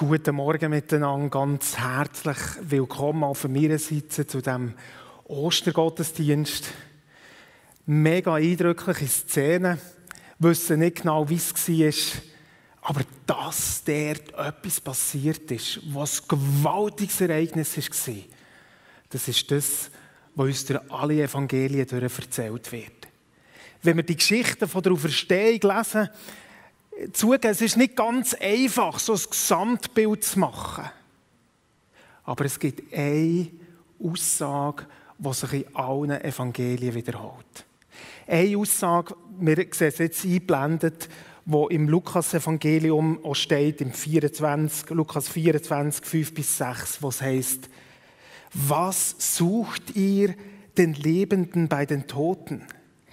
[0.00, 4.72] Guten Morgen miteinander, ganz herzlich willkommen auch von meiner Seite zu dem
[5.24, 6.72] Ostergottesdienst.
[7.84, 9.78] Mega eindrückliche Szene,
[10.38, 12.22] wissen nicht genau, wie es war,
[12.80, 18.14] aber dass dort etwas passiert ist, was ein gewaltiges Ereignis war,
[19.10, 19.90] das ist das,
[20.34, 23.06] was uns durch alle Evangelien erzählt wird.
[23.82, 26.08] Wenn wir die Geschichten von der Auferstehung lesen,
[27.12, 30.90] zugeben, es ist nicht ganz einfach, so ein Gesamtbild zu machen.
[32.24, 33.48] Aber es gibt eine
[34.02, 34.86] Aussage,
[35.18, 37.66] die sich in allen Evangelien wiederholt.
[38.26, 41.08] Eine Aussage, wir sehen es jetzt eingeblendet,
[41.44, 47.68] wo im Lukas-Evangelium auch steht, im 24, Lukas 24, 5 bis 6, wo es heißt,
[48.52, 50.34] was sucht ihr
[50.76, 52.66] den Lebenden bei den Toten?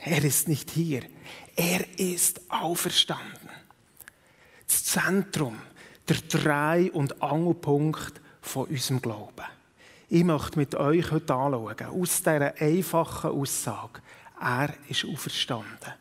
[0.04, 1.02] Er ist nicht hier.
[1.56, 3.47] Er ist auferstanden
[4.78, 5.58] das Zentrum,
[6.08, 9.46] der Drei- und Angelpunkt von unserem Glauben.
[10.10, 14.02] Ich möchte mit euch heute anschauen, aus dieser einfachen Aussage,
[14.40, 15.94] er ist auferstanden.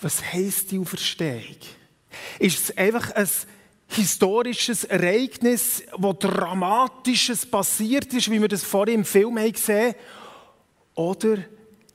[0.00, 1.56] Was heisst die Auferstehung?
[2.38, 3.28] Ist es einfach ein
[3.86, 9.98] historisches Ereignis, wo Dramatisches passiert ist, wie wir das vorhin im Film gesehen haben?
[10.94, 11.38] Oder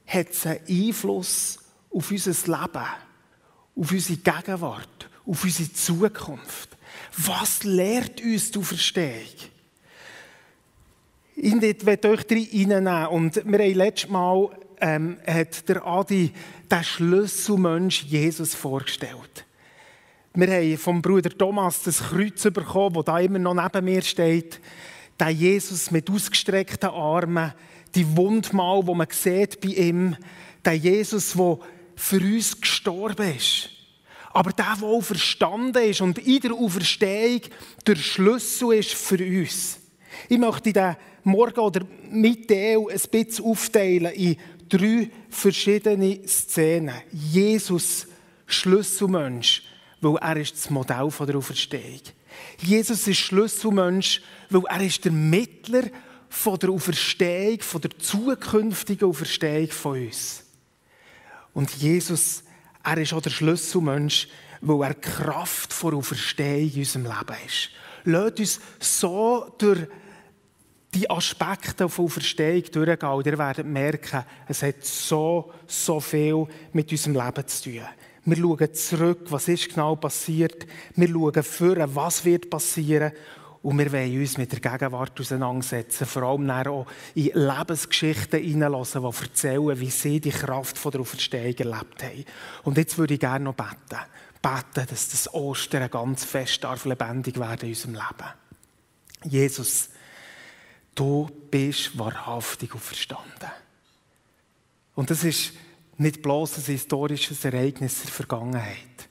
[0.07, 1.59] hat es einen Einfluss
[1.93, 2.85] auf unser Leben,
[3.75, 6.77] auf unsere Gegenwart, auf unsere Zukunft.
[7.17, 9.21] Was lehrt uns die Auferstehung?
[11.35, 13.07] Ich werde euch reinnehmen.
[13.07, 16.31] Und wir haben letztes Mal ähm, hat der Adi
[16.71, 19.45] den Schlüsselmensch Jesus vorgestellt.
[20.33, 24.59] Wir haben vom Bruder Thomas das Kreuz bekommen, das da immer noch neben mir steht.
[25.19, 27.53] Der Jesus mit ausgestreckten Armen,
[27.95, 30.17] die Wundmal, wo man sieht bei ihm,
[30.65, 31.59] der Jesus, der
[31.95, 33.69] für uns gestorben ist.
[34.35, 37.39] Aber der, der verstanden ist und in der Auferstehung
[37.87, 39.79] der Schlüssel ist für uns.
[40.27, 44.35] Ich möchte den Morgen oder Mittag ein bisschen aufteilen in
[44.67, 46.95] drei verschiedene Szenen.
[47.13, 48.07] Jesus,
[48.45, 49.63] Schlüsselmensch,
[50.01, 52.01] weil er ist das Modell der Auferstehung.
[52.61, 55.83] Jesus ist Schlüsselmensch, weil er ist der Mittler
[56.27, 60.43] von der Auferstehung, von der zukünftigen Auferstehung von uns.
[61.53, 62.43] Und Jesus
[62.85, 64.27] er ist auch der Schlüsselmensch,
[64.61, 67.69] weil er Kraft vor Auferstehung in unserem Leben ist.
[68.05, 69.87] Lasst uns so durch
[70.93, 76.91] die Aspekte von Auferstehung durchgehen und ihr werdet merken, es hat so, so viel mit
[76.91, 77.81] unserem Leben zu tun.
[78.27, 80.65] Wir schauen zurück, was ist genau passiert.
[80.95, 83.11] Wir schauen vor, was wird passieren.
[83.65, 89.23] Und wir wollen uns mit der Gegenwart auseinandersetzen, vor allem auch in Lebensgeschichten hineinlassen, die
[89.23, 92.25] erzählen, wie sie die Kraft der Auferstehung erlebt haben.
[92.61, 94.05] Und jetzt würde ich gerne noch beten.
[94.39, 99.33] Beten, dass das Ostern ganz fest darf lebendig werden in unserem Leben.
[99.33, 99.89] Jesus,
[100.93, 103.49] du bist wahrhaftig auferstanden.
[104.93, 105.53] Und das ist
[105.97, 109.09] nicht bloß ein historisches Ereignis der Vergangenheit.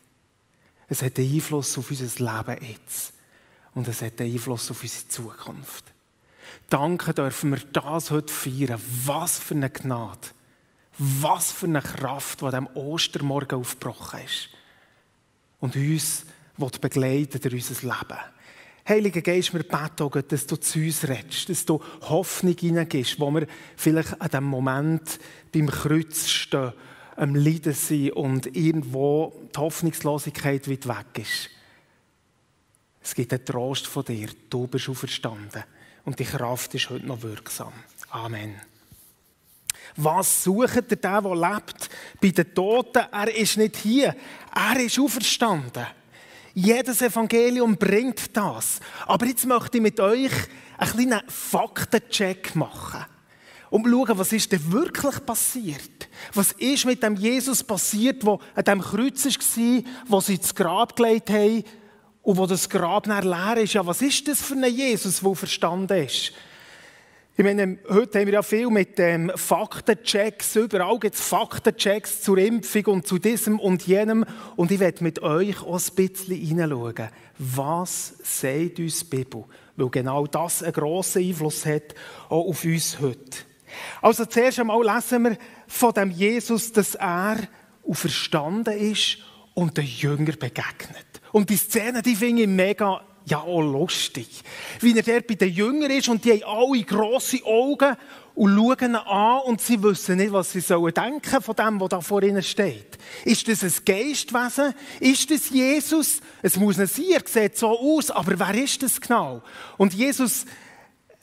[0.86, 3.13] Es hat einen Einfluss auf unser Leben jetzt
[3.74, 5.84] und es hat Einfluss auf unsere Zukunft.
[6.70, 8.80] Danke dürfen wir das heute feiern.
[9.04, 10.28] Was für eine Gnade.
[10.98, 14.48] Was für eine Kraft, die am Ostermorgen aufgebrochen ist.
[15.60, 16.24] Und uns
[16.80, 18.18] begleiten durch unser Leben.
[18.86, 23.30] Heiliger Geist, wir beten auch, dass du zu uns redest, dass du Hoffnung hineingibst, wo
[23.30, 23.46] wir
[23.76, 25.18] vielleicht an dem Moment
[25.52, 26.74] beim Kreuz stehen,
[27.16, 31.50] am Leiden sind und irgendwo die Hoffnungslosigkeit weit weg ist.
[33.04, 34.30] Es gibt einen Trost von dir.
[34.48, 35.62] Du bist auferstanden.
[36.06, 37.72] Und die Kraft ist heute noch wirksam.
[38.10, 38.58] Amen.
[39.96, 41.90] Was sucht der, der, lebt?
[42.20, 44.16] Bei den Toten, er ist nicht hier.
[44.54, 45.86] Er ist auferstanden.
[46.54, 48.80] Jedes Evangelium bringt das.
[49.06, 50.32] Aber jetzt möchte ich mit euch
[50.78, 53.04] einen kleinen Faktencheck machen.
[53.70, 56.08] Zu schauen, was ist denn wirklich passiert?
[56.32, 60.96] Was ist mit dem Jesus passiert, der an dem Kreuz war, wo sie ins Grab
[60.96, 61.64] gelegt haben
[62.24, 65.34] und wo das Grab dann leer ist, ja, was ist das für ein Jesus, der
[65.34, 66.32] verstanden ist?
[67.36, 72.38] Ich meine, heute haben wir ja viel mit ähm, Faktenchecks, überall gibt es Faktenchecks zur
[72.38, 74.24] Impfung und zu diesem und jenem.
[74.56, 77.08] Und ich werde mit euch auch ein bisschen hineinschauen.
[77.38, 79.44] Was sagt uns die Bibel?
[79.76, 81.94] Weil genau das einen grossen Einfluss hat,
[82.28, 83.38] auch auf uns heute.
[84.00, 85.36] Also zuerst einmal lesen wir
[85.66, 87.36] von dem Jesus, dass er
[87.86, 89.18] auferstanden ist
[89.54, 91.20] und den Jünger begegnet.
[91.34, 94.28] Und die Szene, die finde ich mega, ja, auch lustig.
[94.78, 97.96] Wie er dort bei den Jüngern ist und die haben alle grosse Augen
[98.36, 101.88] und schauen ihn an und sie wissen nicht, was sie sollen denken von dem, was
[101.88, 102.98] da vor ihnen steht.
[103.24, 104.74] Ist das ein Geistwesen?
[105.00, 106.20] Ist das Jesus?
[106.40, 109.42] Es muss nicht sein, er sieht so aus, aber wer ist das genau?
[109.76, 110.44] Und Jesus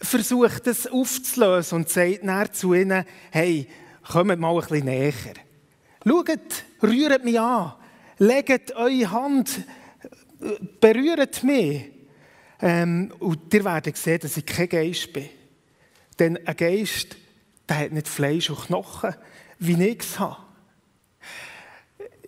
[0.01, 3.65] versucht das aufzulösen und sagt dann zu ihnen, hey,
[4.11, 5.13] kommt mal ein bisschen näher.
[6.05, 7.75] Schaut, rührt mich an,
[8.17, 9.61] legt eure Hand,
[10.79, 11.91] berührt mich.
[12.61, 15.29] Ähm, und ihr werdet sehen, dass ich kein Geist bin.
[16.19, 17.17] Denn ein Geist,
[17.67, 19.15] der hat nicht Fleisch und Knochen,
[19.59, 20.37] wie ich es habe.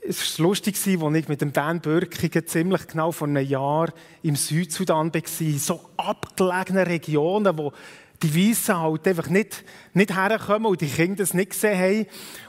[0.06, 4.36] Es war lustig, als ich mit dem Dan Bürkigen ziemlich genau vor einem Jahr im
[4.36, 7.71] Südsudan war, so abgelegene Regionen, wo
[8.24, 12.06] die Weißen halt einfach nicht, nicht herkommen und die Kinder das nicht gesehen haben.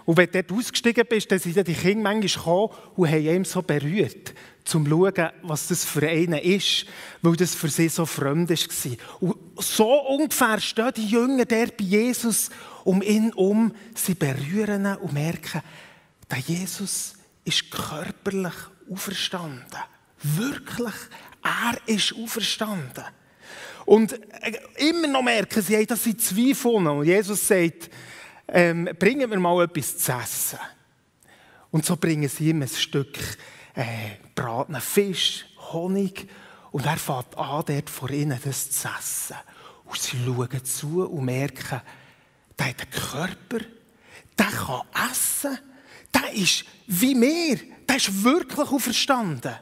[0.07, 3.45] Und wenn du dort ausgestiegen bist, dann sind die Kinder manchmal gekommen und haben ihm
[3.45, 6.87] so berührt, um zu schauen, was das für einen ist,
[7.23, 8.97] weil das für sie so fremd war.
[9.21, 12.51] Und so ungefähr stehen die Jünger der bei Jesus
[12.85, 15.63] um ihn um, sie berühren ihn und merken,
[16.31, 18.55] der Jesus ist körperlich
[18.91, 19.81] auferstanden.
[20.23, 20.95] Wirklich,
[21.43, 23.05] er ist auferstanden.
[23.85, 26.87] Und äh, immer noch merken sie, dass sie zweifeln.
[26.87, 27.91] Und Jesus sagt,
[28.49, 30.59] ähm, bringen wir mal etwas zu essen.
[31.71, 33.19] Und so bringen sie ihm ein Stück
[33.75, 33.85] äh,
[34.35, 36.29] bratenen Fisch, Honig.
[36.71, 39.37] Und er fängt an, dort vor ihnen das zu essen.
[39.85, 41.81] Und sie schauen zu und merken,
[42.59, 43.65] der hat einen Körper,
[44.39, 45.59] der kann essen,
[46.13, 47.59] der ist wie wir,
[47.89, 49.55] der ist wirklich auferstanden.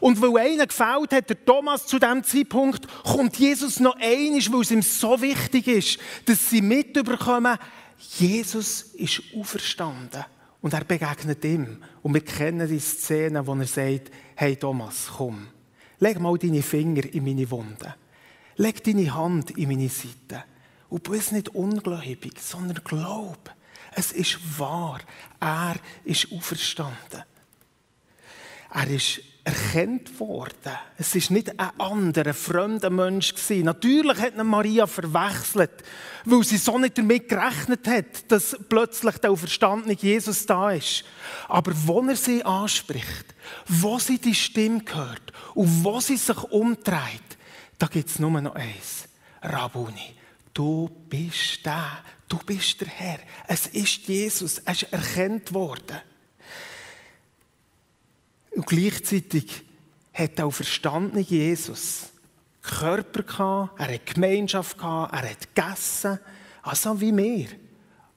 [0.00, 4.60] Und weil einer gefällt hat, der Thomas zu dem Zeitpunkt, kommt Jesus noch einig, weil
[4.60, 7.58] es ihm so wichtig ist, dass sie mitbekommen,
[8.18, 10.24] Jesus ist auferstanden.
[10.60, 11.82] Und er begegnet ihm.
[12.02, 15.48] Und wir kennen die Szene, wo er sagt, hey Thomas, komm,
[15.98, 17.94] leg mal deine Finger in meine Wunde.
[18.56, 20.44] Leg deine Hand in meine Seite.
[20.88, 23.52] Und bist nicht ungläubig, sondern glaub.
[23.94, 25.00] Es ist wahr.
[25.40, 27.24] Er ist auferstanden.
[28.72, 30.72] Er ist erkannt worden.
[30.98, 33.64] Es ist nicht ein anderer, fremder Mensch gewesen.
[33.64, 35.82] Natürlich hat ihn Maria verwechselt,
[36.24, 41.04] weil sie so nicht damit gerechnet hat, dass plötzlich der auferstandene Jesus da ist.
[41.48, 43.34] Aber wo er sie anspricht,
[43.66, 47.36] wo sie die Stimme hört und wo sie sich umdreht,
[47.78, 49.08] da gibt es nur noch eins.
[49.42, 50.14] Rabuni,
[50.54, 51.98] du bist der,
[52.28, 53.18] du bist der Herr.
[53.48, 56.00] Es ist Jesus, er ist erkannt worden.
[58.54, 59.62] Und gleichzeitig
[60.12, 62.10] hat auch verstanden Jesus
[62.60, 66.18] Körper gehabt, er hat Gemeinschaft gehabt, er hat gegessen,
[66.62, 67.48] also wie wir.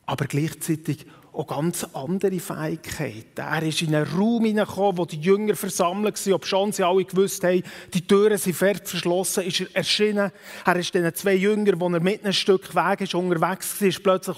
[0.06, 3.42] Aber gleichzeitig auch ganz andere Fähigkeiten.
[3.42, 7.04] Er ist in einen Raum hineingekommen, wo die Jünger versammelt waren, ob schon sie alle
[7.04, 10.32] gewusst haben, die Türen sind fest verschlossen, ist er erschienen.
[10.66, 14.04] Er ist den zwei Jüngern, wo er mit einem Stück Weg ist, unterwegs war, ist
[14.04, 14.38] plötzlich,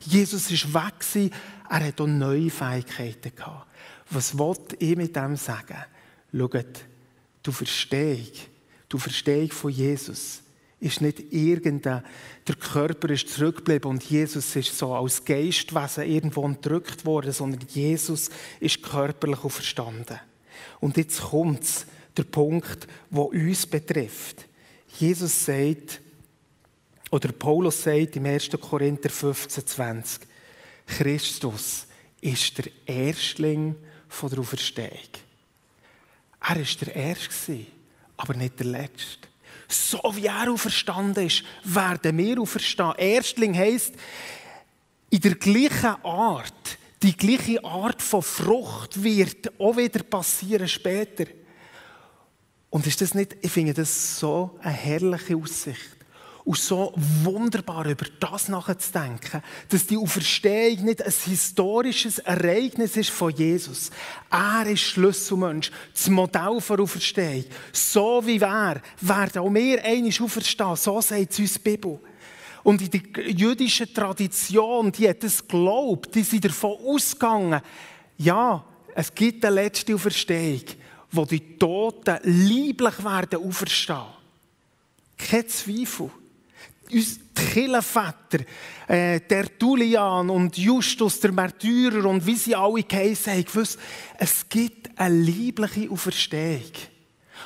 [0.00, 1.30] Jesus ist weg
[1.68, 3.66] Er hat auch neue Fähigkeiten gehabt.
[4.12, 5.84] Was wollte ich mit dem sagen?
[6.32, 6.84] Schaut,
[7.42, 8.28] du Verstehung,
[8.88, 10.42] du Verstehung von Jesus
[10.80, 12.02] ist nicht irgendein,
[12.46, 18.30] der Körper ist zurückgeblieben und Jesus ist so als Geistwesen irgendwo entrückt worden, sondern Jesus
[18.58, 20.18] ist körperlich auferstanden.
[20.80, 21.86] Und jetzt kommt
[22.16, 24.46] der Punkt, der uns betrifft.
[24.98, 26.00] Jesus sagt,
[27.12, 28.50] oder Paulus sagt im 1.
[28.60, 30.22] Korinther 15, 20,
[30.86, 31.86] Christus
[32.20, 33.76] ist der Erstling
[34.12, 34.90] von der Auferstehung.
[36.40, 37.66] Er war der Erste,
[38.16, 39.28] aber nicht der Letzte.
[39.68, 42.94] So wie er auferstanden ist, werden wir auferstehen.
[42.98, 43.94] Erstling heisst,
[45.10, 51.26] in der gleichen Art, die gleiche Art von Frucht wird auch wieder passieren später.
[52.70, 56.01] Und ist das nicht, ich finde das so eine herrliche Aussicht
[56.44, 63.32] und so wunderbar über das nachzudenken, dass die Auferstehung nicht ein historisches Ereignis ist von
[63.32, 63.90] Jesus.
[64.30, 67.44] Er ist Schlüsselmensch, das Modell für Auferstehung.
[67.72, 72.00] So wie wir werden auch wir einmal auferstehen, so sagt uns die Bibel.
[72.64, 77.60] Und in der jüdischen Tradition, die hat es geglaubt, die sind davon ausgegangen,
[78.18, 80.62] ja, es gibt eine letzte Auferstehung,
[81.10, 84.06] wo die Toten lieblich werden auferstehen.
[85.16, 86.10] Kein Zweifel
[86.92, 88.44] uns die Kirchenväter,
[88.88, 93.78] äh, Tertullian und Justus, der Märtyrer und wie sie alle geheissen haben, gewusst,
[94.18, 96.72] es gibt eine liebliche Auferstehung.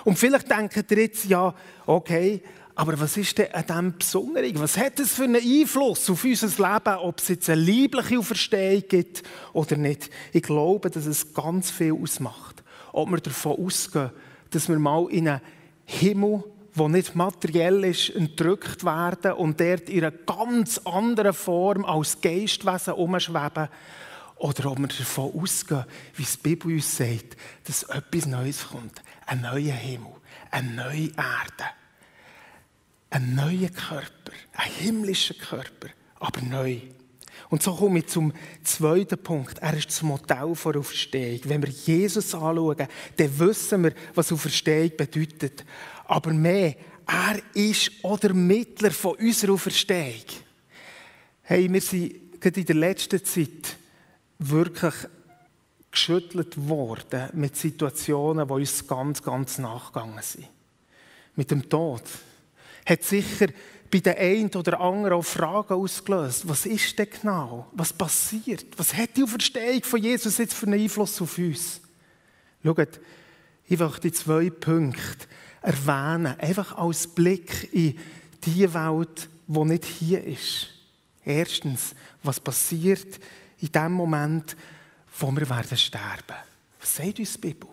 [0.05, 1.55] Und vielleicht denkt ihr jetzt, ja,
[1.87, 2.43] okay,
[2.75, 4.61] aber was ist denn an dem Besonderen?
[4.61, 8.85] Was hat es für einen Einfluss auf unser Leben, ob es jetzt eine liebliche Auferstehung
[8.87, 9.23] gibt
[9.55, 10.11] oder nicht?
[10.33, 12.62] Ich glaube, dass es ganz viel ausmacht.
[12.93, 14.11] Ob wir davon ausgehen,
[14.50, 15.41] dass wir mal in einen
[15.87, 16.45] Himmel
[16.76, 22.95] wo nicht materiell ist, entrückt werden und dort in einer ganz anderen Form als Geistwesen
[22.95, 23.68] umschweben.
[24.37, 29.02] Oder ob wir davon ausgehen, wie die Bibel uns sagt, dass etwas Neues kommt.
[29.25, 30.12] Ein neuer Himmel,
[30.50, 31.64] eine neue Erde,
[33.11, 35.88] ein neuer Körper, ein himmlischer Körper,
[36.21, 36.80] aber neu.
[37.49, 39.59] Und so komme ich zum zweiten Punkt.
[39.59, 41.40] Er ist das Modell der Auferstehung.
[41.45, 45.64] Wenn wir Jesus anschauen, dann wissen wir, was Auferstehung bedeutet.
[46.07, 50.25] Aber mehr, er ist auch der Mittler von unserer Auferstehung.
[51.43, 53.77] Hey, wir sind gerade in der letzten Zeit
[54.39, 54.95] wirklich
[55.91, 60.49] geschüttelt worden mit Situationen, die uns ganz, ganz nachgegangen sind.
[61.37, 62.03] Mit dem Tod.
[62.85, 63.47] Hat sicher
[63.91, 66.49] bei den einen oder anderen auch Fragen ausgelöst.
[66.49, 67.69] Was ist denn genau?
[67.73, 68.67] Was passiert?
[68.77, 71.81] Was hat die Auferstehung von Jesus jetzt für einen Einfluss auf uns?
[72.63, 73.01] Schaut,
[73.69, 75.27] ich möchte die zwei Punkte
[75.66, 77.99] erwähnen, einfach als Blick in
[78.44, 80.68] die Welt, die nicht hier ist.
[81.25, 83.18] Erstens, was passiert
[83.58, 84.56] in dem Moment,
[85.18, 86.37] wo wir werden sterben.
[86.78, 87.68] Was sagt uns die Bibel?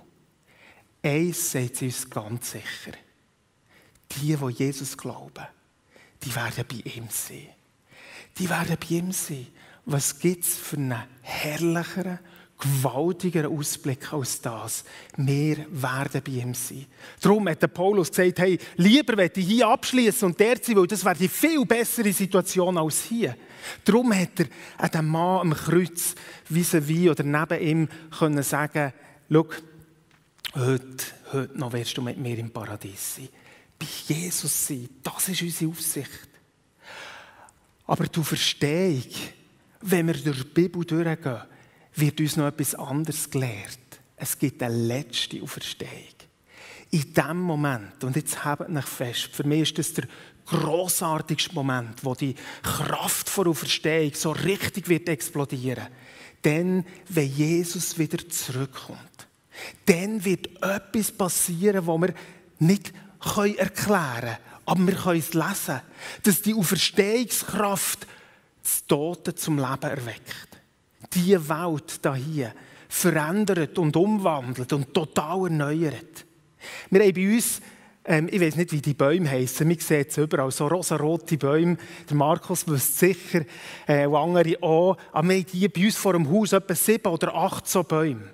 [1.04, 2.98] Eins sagt sie uns ganz sicher.
[4.12, 5.46] Die, die Jesus glauben,
[6.24, 7.50] die werden bei ihm sein.
[8.40, 9.48] Die werden bei ihm sein.
[9.86, 12.20] Was gibt es für einen herrlicheren,
[12.64, 14.84] gewaltigeren Ausblick als das?
[15.18, 16.86] Wir werden bei ihm sein.
[17.22, 20.88] Darum hat der Paulus gesagt, hey, lieber werde ich hier abschließen und der sein, weil
[20.88, 23.36] das wäre die viel bessere Situation als hier.
[23.86, 26.16] Darum hat er an dem Mann am Kreuz
[26.50, 28.94] vis-à-vis oder neben ihm können sagen,
[29.30, 29.48] schau,
[30.56, 33.30] heute, heute noch wirst du mit mir im Paradies sein
[33.84, 34.90] bei Jesus sein.
[35.02, 36.30] Das ist unsere Aufsicht.
[37.86, 39.04] Aber die Verstehung,
[39.82, 41.42] wenn wir durch die Bibel durchgehen,
[41.96, 43.80] wird uns noch etwas anderes gelehrt.
[44.16, 45.92] Es gibt eine letzte Auferstehung.
[46.92, 50.08] In dem Moment, und jetzt habt euch fest, für mich ist das der
[50.46, 55.88] großartigste Moment, wo die Kraft der Auferstehung so richtig wird explodieren.
[56.44, 59.28] Denn wenn Jesus wieder zurückkommt,
[59.86, 62.14] dann wird etwas passieren, wo wir
[62.60, 65.82] nicht erklären können, aber wir können es lesen,
[66.24, 68.08] dass die Auferstehungskraft
[68.62, 70.53] das Tote zum Leben erweckt.
[71.16, 72.54] Die Welt hier
[72.90, 76.26] verändert und umwandelt und total erneuert.
[76.90, 77.62] Wir haben bei uns,
[78.06, 81.78] ähm, ich weiß nicht, wie die Bäume heißen, wir sehen es überall, so rosarote Bäume.
[82.10, 83.46] Der Markus wüsste sicher,
[83.88, 84.98] äh, und andere auch.
[85.12, 88.30] Aber wir haben hier bei uns vor dem Haus etwa sieben oder acht so Bäume.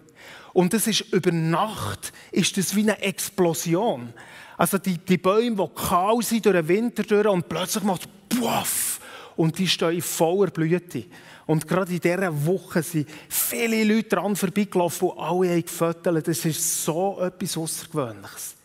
[0.53, 4.13] Und das ist über Nacht ist das wie eine Explosion.
[4.57, 8.37] Also die, die Bäume, die kahl sind durch den Winter durch und plötzlich macht es
[8.37, 8.99] puff
[9.37, 11.05] und die stehen in voller Blüte.
[11.49, 16.27] Und gerade in dieser Woche sind viele Leute dran vorbeigelaufen und alle gefüttert.
[16.27, 18.55] Das ist so etwas Außergewöhnliches.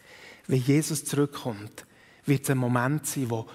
[0.49, 1.87] Wenn Jesus zurückkommt,
[2.27, 3.47] wird es ein Moment sein, der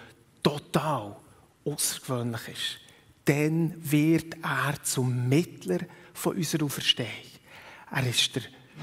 [0.42, 1.16] total
[1.64, 2.80] außergewöhnlich ist.
[3.26, 5.82] Dann wird er zum Mittler
[6.12, 7.08] von unserer Auferstehung.
[7.92, 8.42] Er ist der,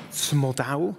[0.09, 0.95] das Modell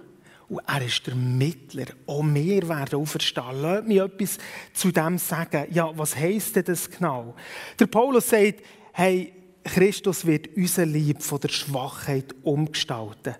[0.50, 1.86] und er ist der Mittler.
[2.06, 3.62] Auch wir werden auferstehen.
[3.62, 4.36] Lass mich etwas
[4.74, 5.68] zu dem sagen.
[5.70, 7.34] Ja, was heisst denn das genau?
[7.78, 8.62] Der Paulus sagt,
[8.92, 9.32] hey,
[9.68, 13.34] Christus wird unser Lieb von der Schwachheit umgestalten,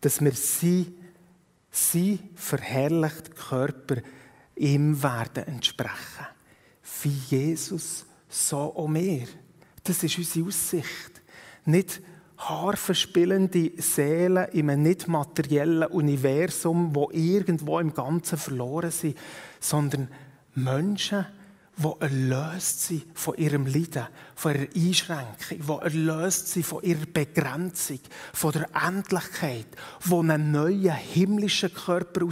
[0.00, 0.94] dass wir sie,
[1.70, 3.96] sie verherrlicht Körper
[4.54, 6.26] ihm werden entsprechen.
[7.02, 9.26] Wie Jesus, so auch wir.
[9.82, 11.20] Das ist unsere Aussicht.
[11.64, 12.00] Nicht
[12.38, 19.16] harfenspielende Seelen in einem nicht materiellen Universum, wo irgendwo im Ganzen verloren sind,
[19.58, 20.08] sondern
[20.54, 21.26] Menschen,
[21.82, 28.00] die erlöst sind von ihrem Leiden, von ihrer Einschränkung, die erlöst sind von ihrer Begrenzung,
[28.32, 29.66] von der Endlichkeit,
[30.04, 32.22] die einen neuen himmlischen Körper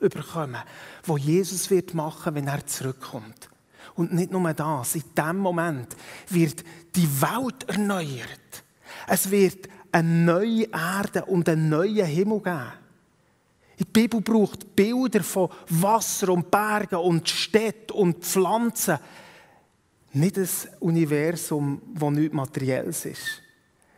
[0.00, 0.62] überkommen,
[1.04, 3.48] wo Jesus wird machen, wenn er zurückkommt.
[3.94, 5.96] Und nicht nur das, in dem Moment
[6.28, 6.62] wird
[6.94, 8.64] die Welt erneuert.
[9.06, 12.85] Es wird eine neue Erde und einen neuen Himmel geben.
[13.78, 18.98] Die Bibel braucht Bilder von Wasser und Bergen und Städten und Pflanzen.
[20.12, 20.48] Nicht ein
[20.80, 23.42] Universum, das nichts Materielles ist.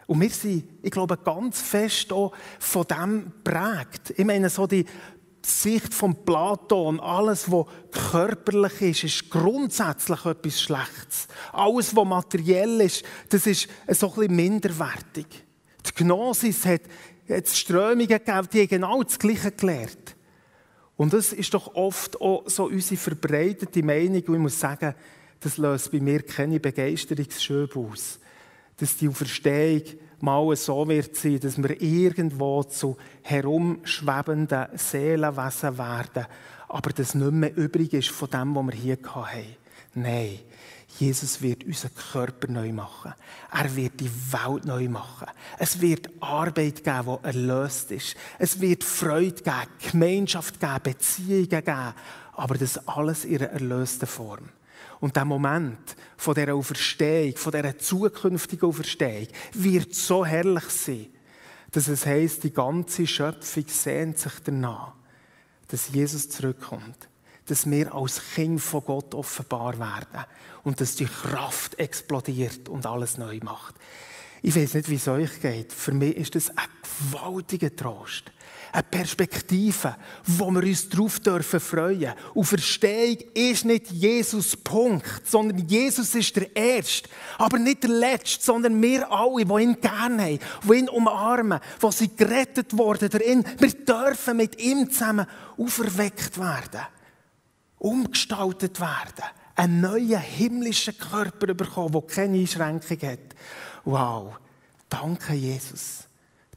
[0.07, 4.19] Und wir sind, ich glaube, ganz fest auch von dem prägt.
[4.19, 4.85] Ich meine, so die
[5.45, 7.67] Sicht von Platon, alles, was
[8.11, 11.29] körperlich ist, ist grundsätzlich etwas Schlechtes.
[11.53, 15.27] Alles, was materiell ist, das ist so ein bisschen minderwertig.
[15.87, 16.83] Die Gnosis hat
[17.29, 20.17] jetzt Strömungen gegeben, die genau das Gleiche gelehrt.
[20.97, 24.23] Und das ist doch oft auch so unsere verbreitete Meinung.
[24.27, 24.95] Und ich muss sagen,
[25.41, 28.19] das löst bei mir keine Begeisterungsschöbe aus.
[28.77, 29.83] Dass die Auferstehung
[30.21, 36.27] mal so wird sein, dass wir irgendwo zu herumschwebenden Seelenwesen werden.
[36.69, 39.57] aber das nicht mehr übrig ist von dem, was wir hier hatten.
[39.95, 40.39] Nein,
[40.99, 43.15] Jesus wird unseren Körper neu machen.
[43.53, 45.29] Er wird die Welt neu machen.
[45.59, 48.17] Es wird Arbeit geben, die erlöst ist.
[48.39, 51.95] Es wird Freude geben, Gemeinschaft geben, Beziehungen geben.
[52.33, 54.49] Aber das alles in einer erlösten Form.
[55.01, 61.07] Und der Moment von dieser Auferstehung, von dieser zukünftigen Auferstehung, wird so herrlich sein,
[61.71, 64.95] dass es heisst, die ganze Schöpfung sehnt sich danach,
[65.69, 67.09] dass Jesus zurückkommt
[67.51, 70.25] dass wir als Kind von Gott offenbar werden
[70.65, 73.75] und dass die Kraft explodiert und alles neu macht.
[74.43, 75.73] Ich weiß nicht, wie es euch geht.
[75.73, 76.69] Für mich ist das ein
[77.11, 78.25] gewaltiger Trost.
[78.71, 82.13] Eine Perspektive, wo wir uns darauf dürfen freuen.
[82.35, 87.09] Und Verstehung ist nicht Jesus Punkt, sondern Jesus ist der Erste.
[87.39, 91.93] Aber nicht der Letzte, sondern wir alle, die ihn gerne haben, die ihn umarmen, die
[91.93, 93.45] sie gerettet darin.
[93.59, 95.27] Wir dürfen mit ihm zusammen
[95.57, 96.87] auferweckt werden
[97.79, 103.19] umgestaltet werden, einen neuen himmlischen Körper bekommen, der keine Einschränkung hat.
[103.85, 104.39] Wow,
[104.89, 106.05] danke Jesus.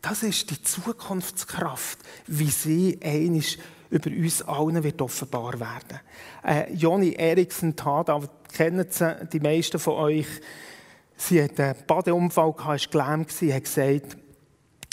[0.01, 3.57] Das ist die Zukunftskraft, wie sie einisch
[3.91, 5.99] über uns allen wird offenbar werden.
[6.43, 10.27] Äh, Joni Eriksen Tada, kennen sie die meisten von euch.
[11.17, 14.17] Sie hat einen Badeunfall gehabt, war gelähmt, hat gesagt,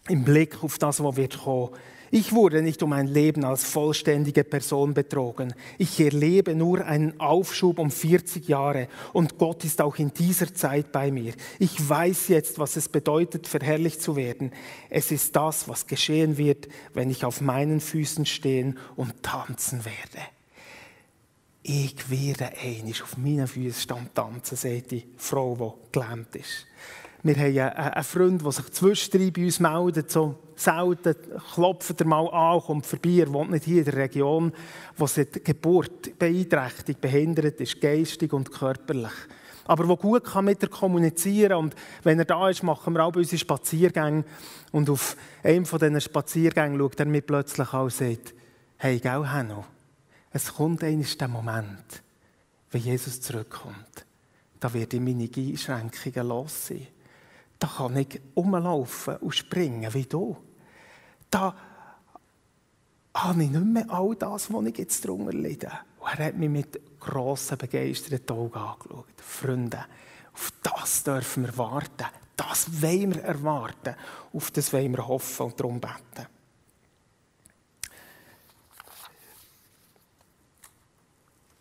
[0.09, 1.71] im Blick auf das, was wird kommen,
[2.11, 5.55] ich wurde nicht um mein Leben als vollständige Person betrogen.
[5.77, 10.91] Ich erlebe nur einen Aufschub um 40 Jahre und Gott ist auch in dieser Zeit
[10.93, 11.35] bei mir.
[11.59, 14.53] Ich weiß jetzt, was es bedeutet, verherrlicht zu werden.
[14.89, 20.27] Es ist das, was geschehen wird, wenn ich auf meinen Füßen stehen und tanzen werde.
[21.63, 26.67] Ich werde einig auf meinen Füßen stehen tanzen, sagt die Frau, die gelähmt ist.
[27.23, 31.15] Wir haben einen Freund, der sich zwischendrin bei uns meldet, so selten
[31.55, 34.53] klopft er mal an, kommt vorbei, er wohnt nicht hier in der Region,
[34.97, 39.13] wo seit Geburt beeinträchtigt, behindert ist, geistig und körperlich.
[39.67, 43.15] Aber wo gut kann mit er kommunizieren und wenn er da ist, machen wir auch
[43.15, 44.25] unsere Spaziergänge
[44.73, 48.35] und auf einem von diesen Spaziergängen schaut er mir plötzlich an und sagt,
[48.79, 49.65] hey, gell, Hanno,
[50.31, 52.03] es kommt einmal der Moment,
[52.71, 54.07] wenn Jesus zurückkommt.
[54.59, 56.87] Da werde ich meine Einschränkungen los sein
[57.59, 60.37] da kann ich rumlaufen und springen wie du.
[61.31, 61.55] Da
[63.15, 65.71] habe ich nicht mehr all das, was ich jetzt drunter leide.
[65.99, 69.07] Und er hat mich mit grossen, begeisterten Augen angeschaut.
[69.17, 69.85] Freunde,
[70.33, 72.07] auf das dürfen wir warten.
[72.37, 73.97] Das wollen wir erwarten.
[74.33, 76.27] Auf das wollen wir hoffen und darum beten.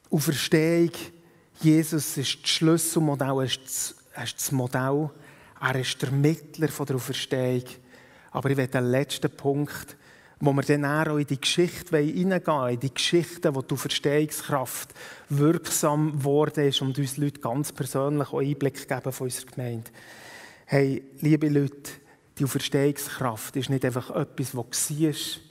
[0.10, 0.92] Auferstehung,
[1.60, 5.10] Jesus ist das Schlüsselmodell, ist das Modell,
[5.60, 7.64] er ist der Mittler der Auferstehung.
[8.38, 9.98] Aber ich will den letzten Punkt,
[10.40, 14.94] wo wir dann auch in die Geschichte hineingehen wollen, in die Geschichte, wo die Auferstehungskraft
[15.30, 19.90] wirksam geworden ist und uns Leute ganz persönlich auch Einblick geben von unserer Gemeinde.
[20.68, 21.94] Hey, liebe Leute,
[22.38, 25.42] die Auferstehungskraft ist nicht einfach etwas, was war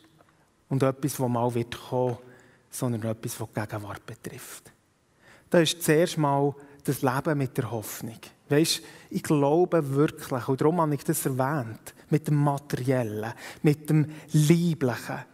[0.68, 2.18] und etwas, das mal wird kommen,
[2.70, 4.70] sondern etwas, was die Gegenwart betrifft.
[5.50, 8.20] Das ist zuerst mal das Leben mit der Hoffnung.
[8.48, 14.06] Weißt, ich glaube wirklich, und darum habe ich das erwähnt, mit dem Materiellen, mit dem
[14.32, 15.24] Lieblichen.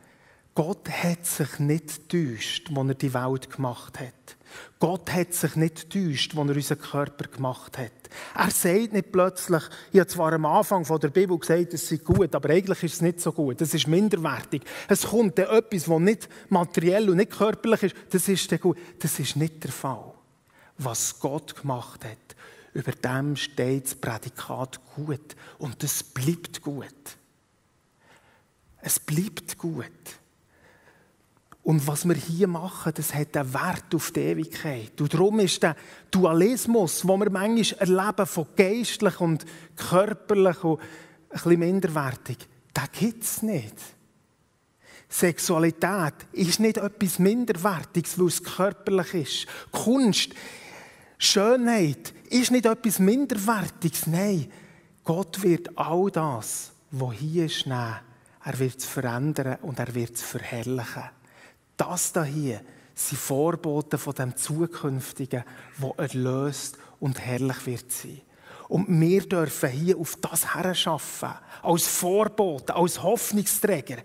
[0.55, 4.37] Gott hat sich nicht getäuscht, als er die Welt gemacht hat.
[4.79, 7.93] Gott hat sich nicht getäuscht, als er unseren Körper gemacht hat.
[8.35, 12.35] Er sagt nicht plötzlich, ich habe zwar am Anfang der Bibel gesagt, es sei gut,
[12.35, 13.63] aber eigentlich ist es nicht so gut.
[13.63, 14.63] Das ist minderwertig.
[14.89, 18.77] Es kommt dann etwas, das nicht materiell und nicht körperlich ist, das ist dann gut.
[18.99, 20.13] Das ist nicht der Fall.
[20.77, 22.37] Was Gott gemacht hat,
[22.75, 25.37] über dem steht das Prädikat gut.
[25.59, 26.87] Und es bleibt gut.
[28.81, 29.87] Es bleibt gut.
[31.63, 35.01] Und was wir hier machen, das hat einen Wert auf die Ewigkeit.
[35.01, 35.77] Und darum ist der
[36.11, 40.89] Dualismus, den wir manchmal erleben, von geistlich und körperlich und ein
[41.31, 42.39] bisschen minderwertig,
[42.77, 43.77] den gibt es nicht.
[45.09, 49.47] Sexualität ist nicht etwas Minderwertiges, weil es körperlich ist.
[49.71, 50.31] Kunst
[51.25, 54.09] Schönheit ist nicht etwas Minderwertiges.
[54.09, 54.51] Nein,
[55.05, 58.01] Gott wird all das, was hier ist, nehmen.
[58.45, 61.05] Er wird es verändern und er wird es verherrlichen.
[61.77, 62.61] Das hier
[62.97, 65.45] sind Vorboten von dem Zukünftigen,
[65.79, 68.21] wo erlöst und herrlich wird sein.
[68.69, 73.99] Und wir dürfen hier auf das herschaffen, als Vorboten, als Hoffnungsträger.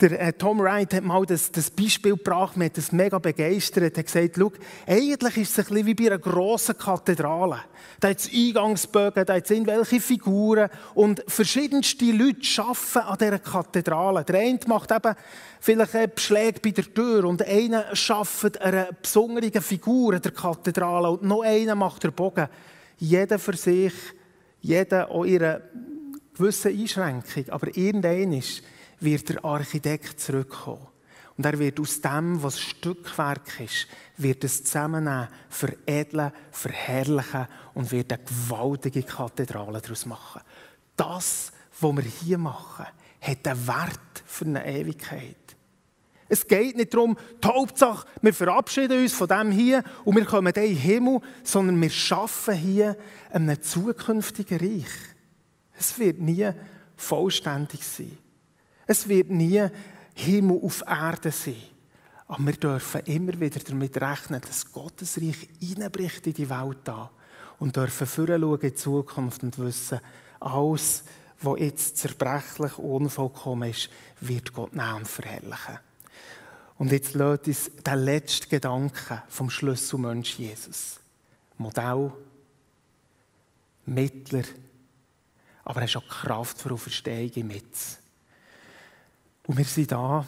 [0.00, 3.82] Der äh, Tom Wright hat mal das, das Beispiel gebracht, mir hat das mega begeistert.
[3.82, 4.40] Er hat gesagt,
[4.86, 7.58] eigentlich ist es ein bisschen wie bei einer grossen Kathedrale.
[8.00, 13.38] Da hat es Eingangsbögen, da hat es irgendwelche Figuren und verschiedenste Leute arbeiten an dieser
[13.40, 14.24] Kathedrale.
[14.24, 15.14] Der eine macht eben
[15.60, 21.24] vielleicht einen Beschläge bei der Tür und einer arbeitet eine besondere Figur der Kathedrale und
[21.24, 22.48] noch einer macht den Bogen.
[22.96, 23.92] Jeder für sich,
[24.62, 25.60] jeder auch ihre
[26.34, 28.62] gewisse Einschränkung, aber irgendein ist
[29.00, 30.86] wird der Architekt zurückkommen.
[31.36, 33.86] Und er wird aus dem, was Stückwerk ist,
[34.18, 40.42] wird es zusammennehmen, veredeln, verherrlichen und wird eine gewaltige Kathedrale daraus machen.
[40.96, 42.86] Das, was wir hier machen,
[43.22, 45.36] hat einen Wert für eine Ewigkeit.
[46.28, 50.52] Es geht nicht darum, die Hauptsache, wir verabschieden uns von dem hier und wir kommen
[50.54, 52.96] in den Himmel, sondern wir schaffen hier
[53.32, 54.92] einem zukünftigen Reich.
[55.76, 56.50] Es wird nie
[56.96, 58.18] vollständig sein.
[58.90, 59.68] Es wird nie
[60.14, 61.54] Himmel auf Erde sein.
[62.26, 67.08] Aber wir dürfen immer wieder damit rechnen, dass Gottes Reich hineinbricht in die Welt da
[67.60, 70.00] und dürfen voranschauen in die Zukunft und wissen,
[70.40, 71.04] alles,
[71.40, 73.90] was jetzt zerbrechlich, unvollkommen ist,
[74.22, 75.78] wird Gott und verherrlichen.
[76.76, 80.98] Und jetzt lädt uns der letzte Gedanke vom Schlüsselmensch Jesus.
[81.58, 82.12] Modell,
[83.86, 84.46] Mittler,
[85.62, 88.00] aber er ist auch Kraft für Auferstehung im Jetzt.
[89.50, 90.24] Und wir sind da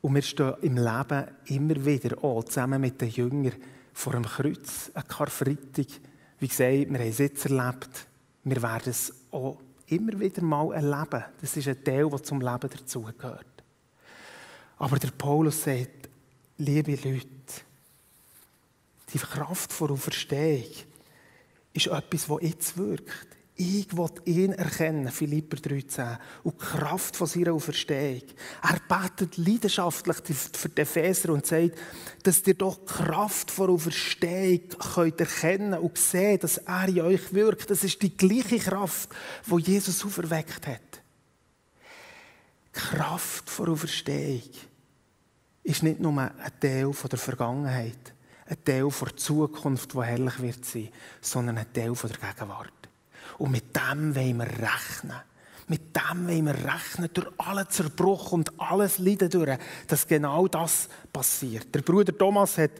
[0.00, 3.54] und wir stehen im Leben immer wieder auch zusammen mit den Jüngern
[3.92, 5.86] vor dem Kreuz, ein Karfreitag.
[6.40, 8.08] Wie gesagt, wir haben es jetzt erlebt.
[8.42, 11.24] Wir werden es auch immer wieder mal erleben.
[11.40, 13.46] Das ist ein Teil, der zum Leben dazugehört.
[14.78, 16.08] Aber der Paulus sagt,
[16.58, 17.28] liebe Leute,
[19.12, 20.64] die Kraft vor Auferstehung
[21.72, 23.28] ist etwas, das jetzt wirkt.
[23.62, 28.22] Ich will ihn erkennen, Philipper 13, und die Kraft von seiner Auferstehung.
[28.62, 30.16] Er betet leidenschaftlich
[30.54, 31.76] für die Epheser und sagt,
[32.22, 34.62] dass ihr doch die Kraft von Auferstehung
[34.94, 37.68] könnt erkennen und sehen, dass er in euch wirkt.
[37.68, 39.10] Das ist die gleiche Kraft,
[39.44, 41.02] die Jesus auferweckt hat.
[42.74, 44.40] Die Kraft von Auferstehung
[45.64, 48.14] ist nicht nur ein Teil der Vergangenheit,
[48.46, 50.88] ein Teil der Zukunft, die herrlich wird sein,
[51.20, 52.79] sondern ein Teil der Gegenwart.
[53.40, 55.16] Und mit dem wollen wir rechnen.
[55.66, 60.90] Mit dem wollen wir rechnen, durch alle Zerbruch und alles Leiden durch, dass genau das
[61.10, 61.74] passiert.
[61.74, 62.72] Der Bruder Thomas hat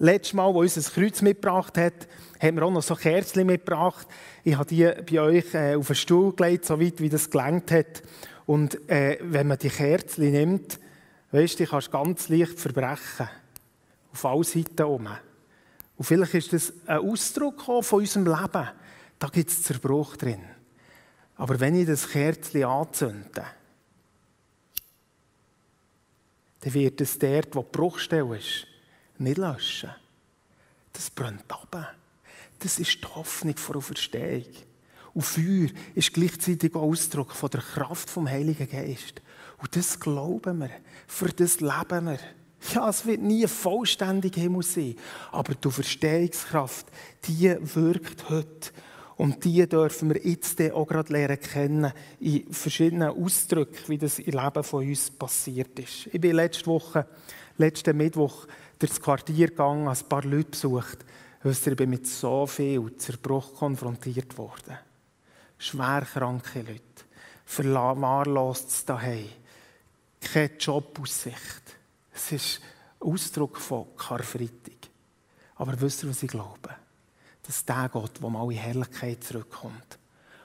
[0.00, 2.08] letztes Mal, als uns ein Kreuz mitgebracht hat,
[2.40, 4.08] haben wir auch noch so Kerzen mitgebracht.
[4.42, 7.70] Ich habe die bei euch äh, auf den Stuhl gelegt, so weit wie das gelangt
[7.70, 8.02] hat.
[8.46, 10.80] Und äh, wenn man die Kerzen nimmt,
[11.30, 13.28] weißt du, die kannst ganz leicht verbrechen.
[14.12, 15.06] Auf allen Seiten herum.
[15.96, 18.68] Und vielleicht ist das ein Ausdruck von unserem Leben
[19.20, 20.42] da gibt es Zerbruch drin.
[21.36, 23.44] Aber wenn ich das Kerzchen anzünde,
[26.60, 28.66] dann wird es dort, wo die Bruchstelle ist,
[29.18, 29.90] nicht löschen.
[30.92, 31.94] Das brennt ab.
[32.58, 34.52] Das ist die Hoffnung vor Auferstehung.
[35.12, 39.20] Und Feuer ist gleichzeitig auch Ausdruck von der Kraft vom Heiligen Geist.
[39.58, 40.70] Und das glauben wir.
[41.06, 42.18] Für das leben wir.
[42.74, 44.96] Ja, es wird nie vollständig Himmel sein.
[45.32, 46.86] Aber die Auferstehungskraft,
[47.24, 48.72] die wirkt heute.
[49.20, 54.32] Und die dürfen wir jetzt auch gerade lernen kennen in verschiedenen Ausdrücken, wie das im
[54.32, 56.06] Leben von uns passiert ist.
[56.10, 57.06] Ich bin letzte Woche,
[57.58, 58.46] letzten Mittwoch
[58.78, 61.04] durchs Quartier gegangen, ein paar Leute besucht.
[61.42, 64.78] Wisst ihr, ich bin mit so viel Zerbruch konfrontiert worden.
[65.58, 67.04] Schwerkranke Leute,
[67.44, 69.28] verwahrlost daheim,
[70.18, 71.76] keine Jobaussicht.
[72.14, 72.60] Es ist
[72.98, 74.88] Ausdruck von Karfreitag.
[75.56, 76.79] Aber wisst ihr, was ich glaube?
[77.50, 79.98] Dass der Gott, der mal in Herrlichkeit zurückkommt,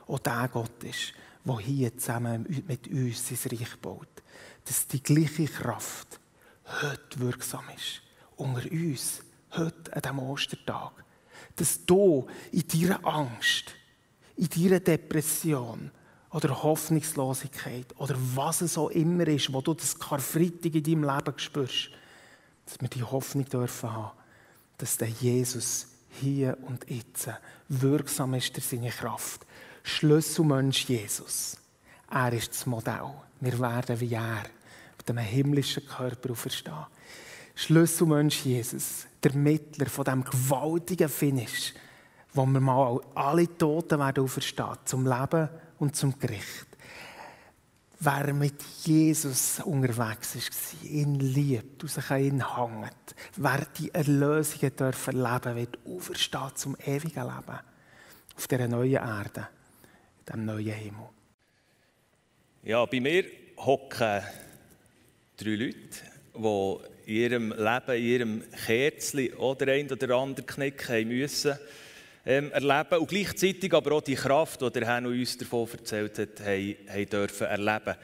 [0.07, 1.13] auch der Gott ist,
[1.43, 4.07] der hier zusammen mit uns sein Reich baut.
[4.65, 6.19] Dass die gleiche Kraft
[6.81, 8.01] heute wirksam ist.
[8.37, 10.93] Unter uns, heute an diesem Ostertag.
[11.55, 13.65] Dass du in deiner Angst,
[14.35, 15.91] in deiner Depression
[16.31, 21.37] oder Hoffnungslosigkeit oder was es auch immer ist, wo du das Karfreitag in deinem Leben
[21.37, 21.91] spürst,
[22.65, 24.17] dass wir die Hoffnung dürfen haben,
[24.79, 27.29] dass der Jesus hier und jetzt.
[27.69, 29.45] Wirksam ist er seine Kraft.
[29.83, 31.57] Schlüsselmensch Jesus.
[32.11, 33.11] Er ist das Modell.
[33.39, 34.43] Wir werden wie er
[34.97, 36.85] mit einem himmlischen Körper auferstehen.
[37.55, 41.73] Schlüsselmensch Jesus, der Mittler von dem gewaltigen Finish,
[42.33, 45.49] wo wir mal alle Toten werden auferstehen, zum Leben
[45.79, 46.74] und zum Gericht
[48.05, 55.55] wer mit Jesus unterwegs ist, ihn liebt und sich ihn hängt, wer die Erlösung erleben
[55.55, 57.59] wird, auferstehen zum ewigen Leben
[58.35, 59.47] auf dieser neuen Erde,
[60.19, 61.09] in diesem neuen Himmel.
[62.63, 63.25] Ja, bei mir
[63.57, 64.21] hocken
[65.37, 65.77] drei Leute,
[66.35, 71.57] die in ihrem Leben, in ihrem Kerzchen oder ein oder andere Knick haben müssen
[72.25, 76.39] ähm, erleben und gleichzeitig aber auch die Kraft, die der Herr uns davon erzählt hat,
[76.41, 77.95] haben, haben dürfen erleben.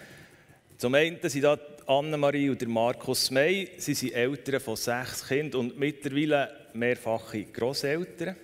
[0.78, 1.58] Zum einen sind da
[1.88, 3.70] Annemarie und der Markus May.
[3.78, 8.36] Sie sind Eltern von sechs Kindern und mittlerweile mehrfache Großeltern.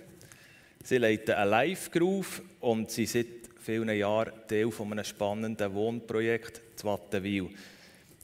[0.84, 6.62] Sie leiten eine Live-Groove und sie sind seit vielen Jahren Teil von einem spannenden Wohnprojekt
[6.84, 7.48] Wattenwil.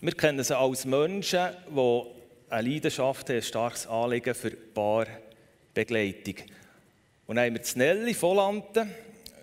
[0.00, 2.02] Wir kennen sie als Menschen, die
[2.50, 6.36] eine Leidenschaft haben, ein starkes Anliegen für Paarbegleitung.
[7.26, 8.90] Und dann haben wir die Nelly Vollanten.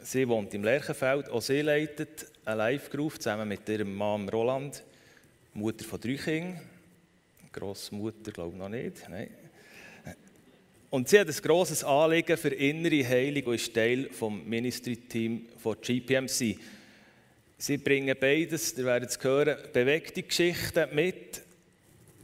[0.03, 1.29] Sie wohnt im Lerchenfeld.
[1.29, 4.83] Auch sie leitet eine Live-Groove zusammen mit ihrem Mann Roland,
[5.53, 6.59] Mutter von drei Kindern.
[7.51, 9.09] Grossmutter, glaube ich noch nicht.
[9.09, 9.29] Nein.
[10.91, 15.77] Und sie hat ein grosses Anliegen für innere Heilung und ist Teil des Ministry-Team von
[15.81, 16.57] GPMC.
[17.57, 21.41] Sie bringen beides, ihr werdet es hören, bewegte Geschichten mit.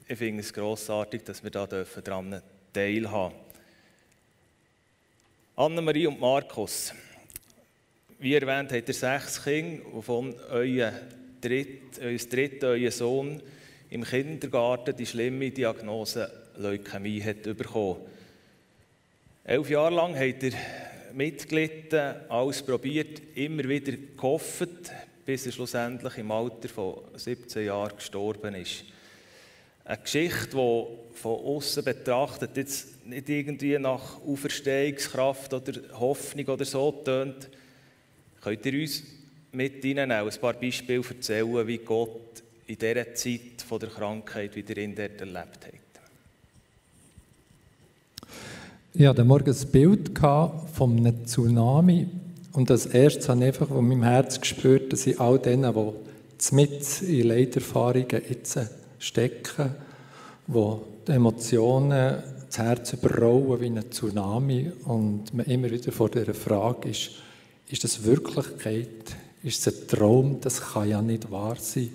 [0.07, 2.41] Ich finde es grossartig, dass wir da daran
[2.73, 3.46] teilhaben dürfen.
[5.59, 6.93] Annemarie und Markus.
[8.19, 10.93] Wie erwähnt, habt ihr sechs Kinder, wovon euer
[11.41, 13.41] dritt, euer dritter, euer Sohn
[13.89, 18.01] im Kindergarten die schlimme Diagnose Leukämie hat bekommen.
[19.45, 20.53] Elf Jahre lang habt ihr
[21.15, 24.91] mitgelitten, alles probiert, immer wieder gehofft,
[25.25, 28.85] bis er schlussendlich im Alter von 17 Jahren gestorben ist.
[29.87, 36.91] Eine Geschichte, die von außen betrachtet jetzt nicht irgendwie nach Auferstehungskraft oder Hoffnung oder so
[36.91, 37.47] tönt.
[38.41, 39.03] Könnt ihr uns
[39.53, 44.53] mit Ihnen auch ein paar Beispiele erzählen, wie Gott in dieser Zeit von der Krankheit
[44.57, 45.73] wieder in dort erlebt hat?
[48.93, 52.07] Ich hatte morgen ein Bild von einem Tsunami
[52.51, 56.55] und das erste habe ich einfach von meinem Herz gespürt, dass ich all denen, die
[56.55, 58.59] mit in Leiterfahrungen jetzt
[58.99, 59.75] stecken,
[60.47, 66.33] wo die Emotionen das Herz überrollen wie ein Tsunami und man immer wieder vor der
[66.33, 67.11] Frage ist,
[67.69, 69.15] ist das Wirklichkeit?
[69.43, 70.37] Ist es ein Traum?
[70.41, 71.89] Das kann ja nicht wahr sein.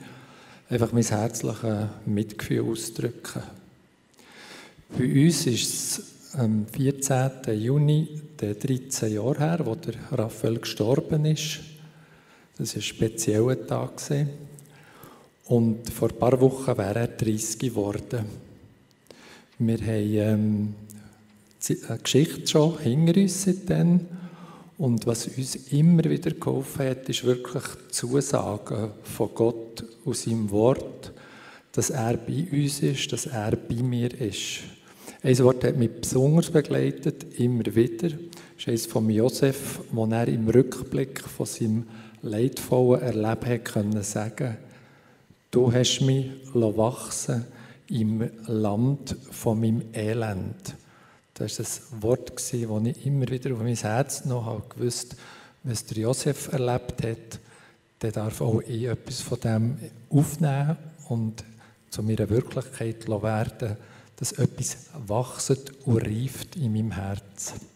[0.68, 3.42] Einfach mein herzliches Mitgefühl ausdrücken.
[4.96, 7.30] Bei uns ist es am 14.
[7.58, 8.08] Juni,
[8.40, 11.60] der 13 Jahre her, wo der Raphael gestorben ist.
[12.58, 14.00] Das war ein spezieller Tag.
[15.52, 18.24] Und vor ein paar Wochen wäre er 30 geworden.
[19.58, 20.74] Wir haben ähm,
[21.88, 24.00] eine Geschichte schon hinter uns seitdem.
[24.78, 31.12] Und was uns immer wieder geholfen hat, ist wirklich Zusagen von Gott aus seinem Wort,
[31.72, 34.60] dass er bei uns ist, dass er bei mir ist.
[35.22, 38.08] Ein Wort hat mich besonders begleitet, immer wieder.
[38.08, 38.18] Das
[38.56, 41.86] ist eines von Josef, wo er im Rückblick von seinem
[42.22, 44.56] leidvollen Erleben hat sagen
[45.52, 47.44] Du hast mich wachsen
[47.88, 50.74] im Land von meinem Elend.
[51.34, 55.14] Das war ein Wort, das ich immer wieder auf mein Herz noch habe gewusst,
[55.62, 57.38] was der Josef erlebt hat.
[58.00, 60.78] Der darf auch ich etwas von dem aufnehmen
[61.10, 61.44] und
[61.90, 63.76] zu meiner Wirklichkeit werden,
[64.16, 67.71] dass etwas wachset und reift in meinem Herzen.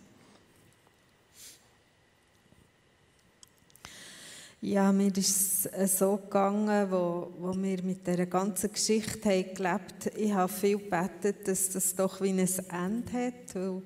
[4.68, 10.10] Ja, mir ist es so gegangen, wo, wo wir mit dieser ganzen Geschichte haben gelebt
[10.16, 13.82] Ich habe viel gebetet, dass das doch wie ein Ende hat, weil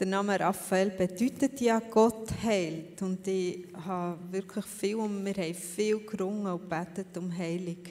[0.00, 3.02] der Name Raphael bedeutet ja, Gott heilt.
[3.02, 7.84] Und ich habe wirklich viel, und wir haben viel gerungen und gebetet um Heilung.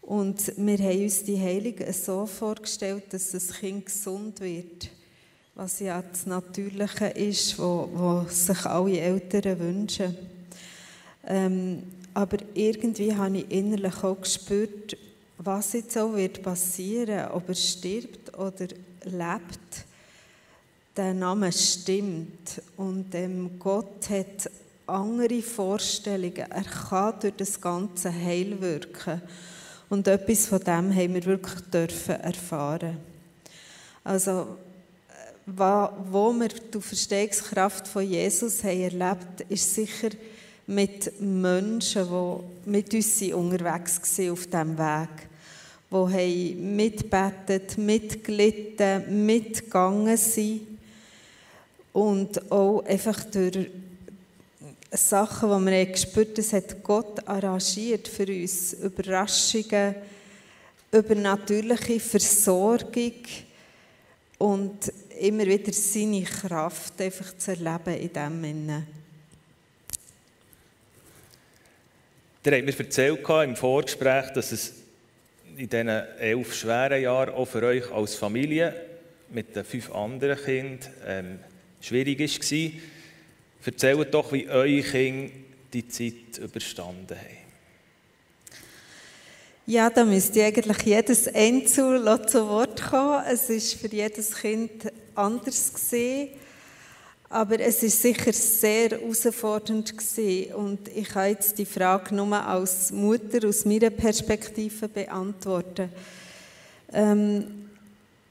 [0.00, 4.88] Und wir haben uns die Heilung so vorgestellt, dass das Kind gesund wird.
[5.54, 10.35] Was ja das Natürliche ist, was sich alle Eltern wünschen.
[11.26, 11.82] Ähm,
[12.14, 14.96] aber irgendwie habe ich innerlich auch gespürt,
[15.38, 18.68] was jetzt auch wird passieren, ob er stirbt oder
[19.04, 19.84] lebt.
[20.96, 24.50] Der Name stimmt und ähm, Gott hat
[24.86, 26.50] andere Vorstellungen.
[26.50, 29.20] Er kann durch das ganze Heil wirken.
[29.88, 32.96] Und etwas von dem haben wir wirklich dürfen erfahren.
[34.02, 34.56] Also,
[35.08, 40.10] äh, wo wir die Verstehungskraft von Jesus haben erlebt, ist sicher
[40.66, 45.08] mit Menschen, die mit uns unterwegs waren auf diesem Weg.
[45.90, 45.96] Die
[47.12, 50.62] haben mitgelitten, mitgegangen sind.
[51.92, 53.70] Und auch einfach durch
[54.90, 58.74] Sachen, die wir gespürt haben, das hat Gott arrangiert für uns.
[58.74, 59.94] Überraschungen,
[60.92, 63.14] übernatürliche Versorgung
[64.38, 68.95] und immer wieder seine Kraft einfach zu erleben in dem Sinne.
[72.46, 74.74] Der hat mir erzählt im Vorgespräch, dass es
[75.56, 78.72] in diesen elf schweren Jahren auch für euch als Familie
[79.30, 81.38] mit den fünf anderen Kindern ähm,
[81.80, 82.70] schwierig war.
[83.64, 85.32] Erzählt doch, wie eure Kinder
[85.72, 87.36] die Zeit überstanden haben.
[89.66, 93.24] Ja, da müsste eigentlich jedes Einzel zu Wort kommen.
[93.28, 96.28] Es ist für jedes Kind anders gesehen.
[97.36, 100.54] Aber es ist sicher sehr herausfordernd gewesen.
[100.54, 105.90] und ich kann jetzt die Frage nur als Mutter aus meiner Perspektive beantworten.
[106.94, 107.68] Ähm,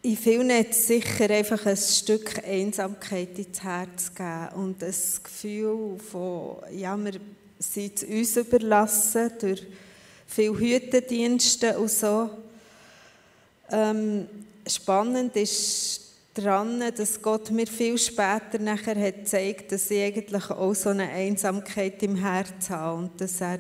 [0.02, 6.56] in vielen hat sicher einfach ein Stück Einsamkeit ins Herz gegeben und ein Gefühl von,
[6.72, 7.20] ja, wir
[7.60, 9.68] sind uns überlassen durch
[10.26, 12.32] viele Hütendienste und so.
[13.70, 14.28] Ähm,
[14.66, 16.05] spannend ist
[16.36, 21.10] daran, dass Gott mir viel später nachher hat gezeigt, dass ich eigentlich auch so eine
[21.10, 23.60] Einsamkeit im Herzen habe und dass er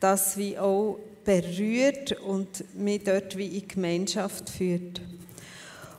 [0.00, 5.02] das wie auch berührt und mich dort wie in Gemeinschaft führt.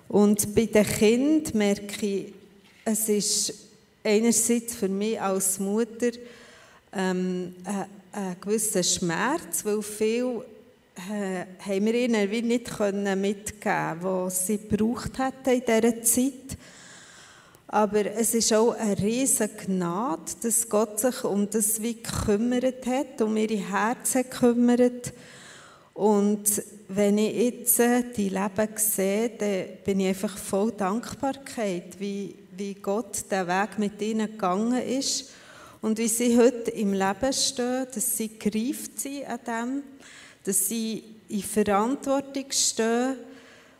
[0.09, 2.33] Und bei den Kindern merke ich,
[2.83, 3.53] es ist
[4.03, 6.11] einerseits für mich als Mutter
[6.91, 10.50] ähm, ein, ein gewisser Schmerz, weil viel äh,
[11.09, 16.57] haben wir ihnen wie nicht mitgeben was sie gebraucht hätten in dieser Zeit.
[17.67, 23.21] Aber es ist auch eine riesige Gnade, dass Gott sich um das wie gekümmert hat,
[23.21, 25.13] um ihre Herzen gekümmert.
[25.93, 32.35] Und wenn ich jetzt äh, die Leben sehe, dann bin ich einfach voll Dankbarkeit, wie,
[32.57, 35.29] wie Gott den Weg mit ihnen gegangen ist
[35.81, 39.83] und wie sie heute im Leben stehen, dass sie gereift sind an dem
[40.43, 43.15] dass sie in Verantwortung stehen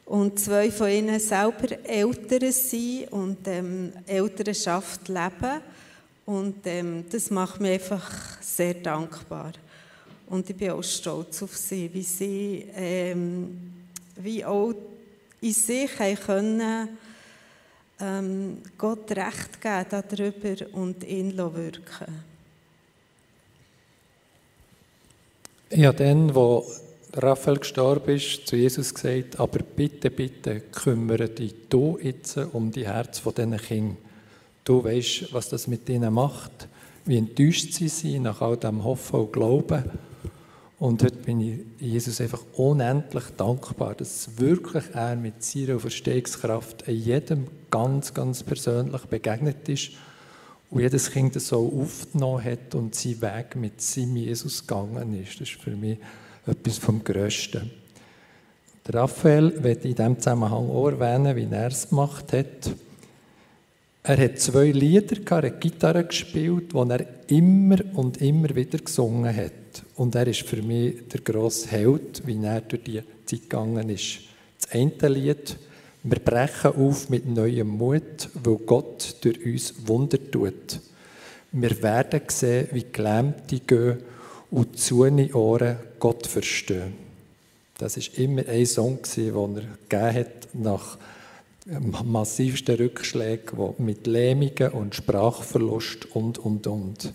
[0.06, 5.62] und zwei von ihnen selber Eltern sind und ähm, Elternschaft leben.
[6.26, 9.54] Und ähm, das macht mich einfach sehr dankbar.
[10.28, 13.72] Und ich bin auch stolz auf sie, wie sie ähm,
[14.16, 14.74] wie auch
[15.42, 15.92] in sich
[16.26, 16.90] können,
[18.00, 22.31] ähm, Gott Recht geben darüber und ihn wirken
[25.74, 26.66] Ich habe dann, wo
[27.14, 32.86] Raphael gestorben ist, zu Jesus gesagt, aber bitte, bitte kümmere dich du jetzt um die
[32.86, 33.98] Herz von diesen Kindern.
[34.66, 36.68] Du weißt, was das mit ihnen macht,
[37.06, 39.86] wie enttäuscht sie sind nach all dem Hoffen und Glauben.
[40.78, 47.48] Und heute bin ich Jesus einfach unendlich dankbar, dass wirklich er mit seiner Verstehungskraft jedem
[47.70, 49.92] ganz, ganz persönlich begegnet ist
[50.72, 55.40] und jedes Kind das so aufgenommen hat und seinen Weg mit seinem Jesus gegangen ist.
[55.40, 55.98] Das ist für mich
[56.48, 57.70] etwas vom Größten.
[58.88, 62.74] Der Raphael wird in diesem Zusammenhang auch erwähnen, wie er es gemacht hat.
[64.04, 69.36] Er hat zwei Lieder, er hat Gitarre gespielt, die er immer und immer wieder gesungen
[69.36, 69.84] hat.
[69.96, 74.22] Und er ist für mich der grosse Held, wie er durch die Zeit gegangen ist.
[74.60, 75.58] Das eine Lied,
[76.04, 80.80] wir brechen auf mit neuem Mut, weil Gott durch uns Wunder tut.
[81.52, 83.98] Wir werden sehen, wie Gelähmte gehen
[84.50, 86.94] und zu den Ohren Gott verstehen.
[87.78, 90.98] Das ist immer ein Song, den er hat nach
[92.04, 97.14] massivsten Rückschlägen, mit Lähmungen und Sprachverlust und, und, und.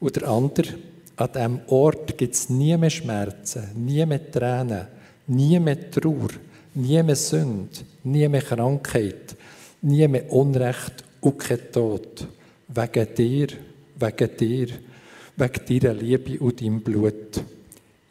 [0.00, 0.74] Und der andere,
[1.16, 4.86] an diesem Ort gibt es nie mehr Schmerzen, nie mehr Tränen,
[5.26, 6.30] nie mehr Trauer,
[6.74, 9.36] nie mehr Sünde, nie mehr Krankheit,
[9.82, 12.26] nie mehr Unrecht und kein Tod.
[12.68, 13.48] Wegen dir,
[13.96, 14.68] wegen dir,
[15.36, 17.42] wegen deiner Liebe und deinem Blut.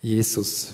[0.02, 0.74] Jesus.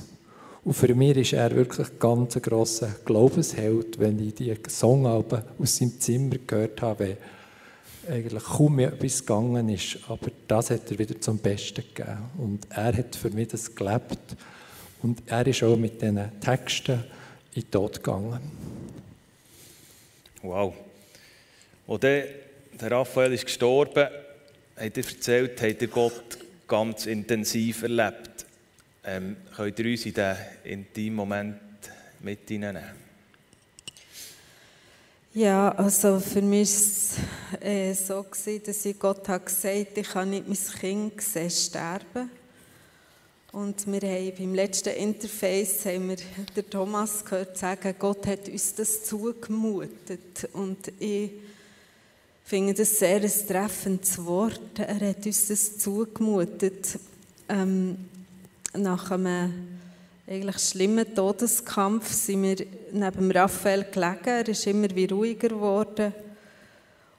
[0.63, 5.77] Und für mich ist er wirklich ein ganz grosser Glaubensheld, wenn ich die Songalben aus
[5.77, 7.17] seinem Zimmer gehört habe,
[8.09, 9.99] eigentlich kaum mehr etwas gegangen ist.
[10.07, 12.17] Aber das hat er wieder zum Besten gegeben.
[12.37, 14.35] Und er hat für mich das gelebt.
[15.01, 17.03] Und er ist auch mit diesen Texten
[17.53, 18.39] in den Tod gegangen.
[20.47, 20.73] Wow.
[21.87, 24.07] Als der Raphael ist gestorben,
[24.75, 28.45] hat er erzählt, hat er Gott ganz intensiv erlebt.
[29.03, 31.59] Ähm, könnt ihr uns in diesen intimen Moment
[32.21, 33.05] mit hineinnehmen?
[35.33, 38.25] Ja, also für mich war es äh, so,
[38.65, 42.29] dass ich Gott habe gesagt ich kann nicht mein Kind sehen, sterben
[43.55, 46.17] und wir haben beim letzten Interface haben wir
[46.57, 50.49] den Thomas gehört sagen, Gott hat uns das zugemutet.
[50.51, 51.31] Und ich
[52.43, 54.77] finde das sehr ein treffendes Wort.
[54.77, 56.99] Er hat uns das zugemutet.
[57.47, 58.09] Ähm,
[58.73, 59.53] nach einem
[60.27, 62.57] eigentlich schlimmen Todeskampf sind wir
[62.91, 64.19] neben Raphael gelegen.
[64.25, 66.13] Er ist immer wie ruhiger geworden.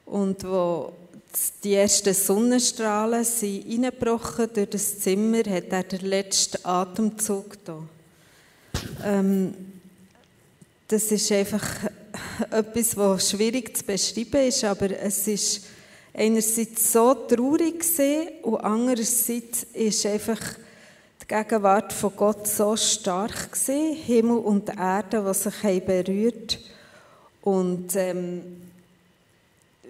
[0.05, 0.93] Und wo
[1.63, 7.83] die ersten Sonnenstrahlen sind reingebrochen durch das Zimmer, hat er den letzten Atemzug da.
[9.05, 9.55] Ähm,
[10.89, 11.65] das ist einfach
[12.51, 15.67] etwas, was schwierig zu beschreiben ist, aber es ist
[16.15, 17.85] einerseits so traurig
[18.43, 20.41] und andererseits ist einfach
[21.23, 26.59] die Gegenwart von Gott so stark gewesen, Himmel und Erde, die sich berührt
[27.43, 28.43] und ähm,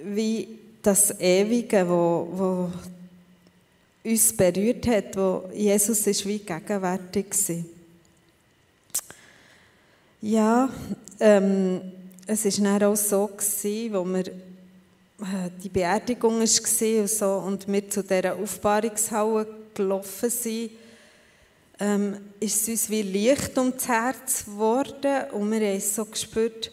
[0.03, 2.71] wie das Ewige, wo, wo
[4.09, 7.65] uns berührt hat, wo Jesus ist wie gegenwärtig war.
[10.23, 10.71] Ja,
[11.19, 11.81] ähm,
[12.27, 17.67] es war dann auch so, gewesen, wo wir, äh, die Beerdigung war und, so, und
[17.67, 20.71] wir zu dieser Aufbahrungshalle gelaufen sind,
[21.81, 26.71] ähm, ist es uns wie Licht ums Herz geworden und wir haben so gespürt,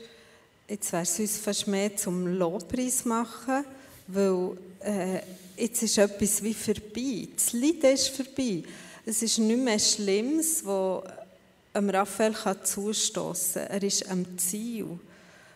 [0.68, 3.66] jetzt wäre es uns fast mehr zum Lobpreis machen,
[4.14, 5.20] weil äh,
[5.57, 7.28] jetzt ist etwas wie vorbei.
[7.36, 8.64] Das Leiden ist vorbei.
[9.05, 11.03] Es ist nicht mehr Schlimmes, was
[11.74, 12.34] Raphael
[12.64, 13.72] zustoßen kann.
[13.72, 14.86] Er ist am Ziel.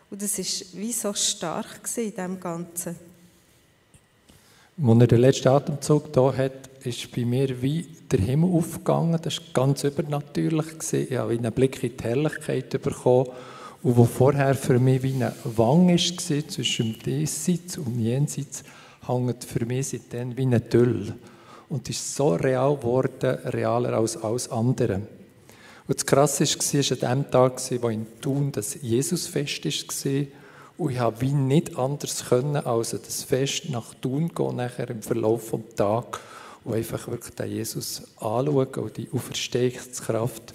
[0.10, 2.96] Und das war wie so stark in dem Ganzen.
[4.80, 9.20] Als er den letzten Atemzug da hat, ist bei mir wie der Himmel aufgegangen.
[9.22, 10.68] Das war ganz übernatürlich.
[10.94, 13.28] Ich habe einen Blick in die Herrlichkeit bekommen.
[13.84, 18.64] Und wo vorher für mich wie eine Wang war, zwischen dem Diesseits und dem Jenseits,
[19.06, 21.14] hängt für mich seitdem wie eine Tüll.
[21.70, 25.02] Und ist so real geworden, realer als alles andere.
[25.88, 30.26] Und das Krasse war, an dem Tag, wo in Thun das Jesusfest war.
[30.78, 35.02] Und ich habe wie nicht anders können, als das Fest nach Thun gehen, nachher im
[35.02, 36.20] Verlauf des Tages
[36.64, 40.54] und einfach wirklich den Jesus anschauen und die Auferstehungskraft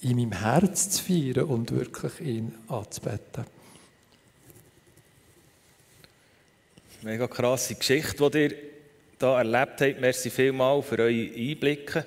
[0.00, 3.44] in meinem Herz zu feiern und wirklich ihn anzubeten.
[7.02, 8.54] Mega krasse Geschichte, die ihr
[9.18, 10.00] hier erlebt habt.
[10.00, 12.04] Merci vielmals für eure Einblicke.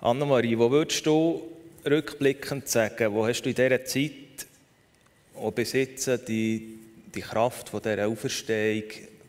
[0.00, 1.42] Annemarie, wo würdest du
[1.84, 4.12] rückblickend sagen, wo hast du in dieser Zeit
[5.34, 6.78] und bis die,
[7.14, 8.84] die Kraft von dieser Auferstehung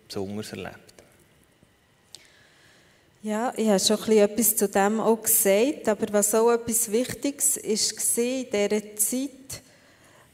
[0.08, 0.87] besonders erlebt?
[3.28, 8.18] Ja, ich habe schon etwas zu dem auch gesagt, aber was auch etwas Wichtiges ist
[8.18, 9.62] in dieser Zeit,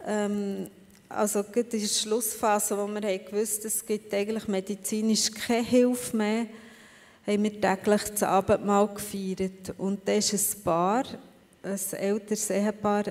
[0.06, 0.68] ähm,
[1.10, 6.46] also in der Schlussphase, wo wir haben gewusst es gibt eigentlich medizinisch keine Hilfe mehr,
[7.26, 9.74] haben wir täglich das Abendmahl gefeiert.
[9.80, 11.06] Und da ist ein Paar,
[11.64, 13.06] ein älteres Ehepaar,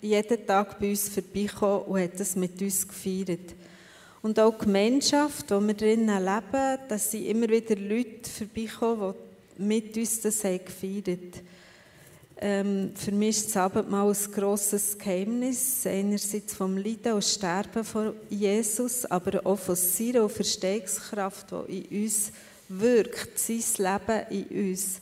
[0.00, 3.54] jeden Tag bei uns vorbeigekommen und hat das mit uns gefeiert.
[4.22, 9.14] Und auch die Gemeinschaft, wo wir drinnen leben, dass sind immer wieder Leute vorbeikommen,
[9.58, 11.42] mit uns das haben gefeiert
[12.38, 18.14] ähm, Für mich ist das Abendmahl ein grosses Geheimnis, einerseits vom Leiden und Sterben von
[18.28, 22.32] Jesus, aber auch von seiner Verstehungskraft, die in uns
[22.68, 25.00] wirkt, sein Leben in uns.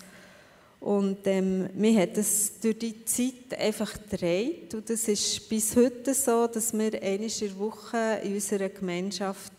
[0.80, 4.74] Und ähm, mir hat es durch die Zeit einfach gedreht.
[4.74, 9.52] Und das ist bis heute so, dass wir einmal in der Woche in unserer Gemeinschaft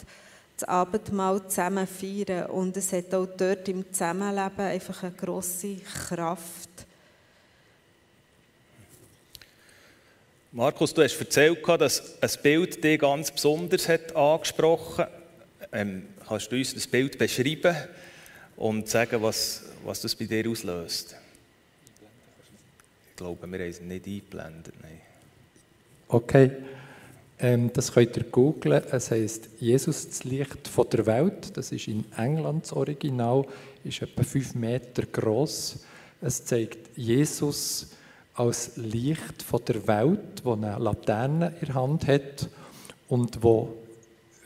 [0.58, 2.48] das Abendmahl zusammen feiern.
[2.48, 6.70] Und es hat auch dort im Zusammenleben einfach eine grosse Kraft.
[10.52, 15.12] Markus, du hast erzählt, dass ein Bild dich ganz besonders hat angesprochen hat.
[15.74, 17.76] Ähm, kannst du uns das Bild beschreiben
[18.56, 21.18] und sagen, was, was das bei dir auslöst?
[23.10, 24.74] Ich glaube, wir haben es nicht eingeblendet.
[24.82, 25.02] Nein.
[26.08, 26.52] Okay,
[27.46, 28.82] ähm, das könnt ihr googlen.
[28.90, 31.56] Es heißt Jesus, das Licht von der Welt.
[31.56, 33.46] Das ist in England das Original,
[33.84, 35.78] ist etwa fünf Meter groß.
[36.22, 37.92] Es zeigt Jesus
[38.34, 42.50] als Licht von der Welt, wo eine Laterne in der Hand hat
[43.10, 43.76] und wo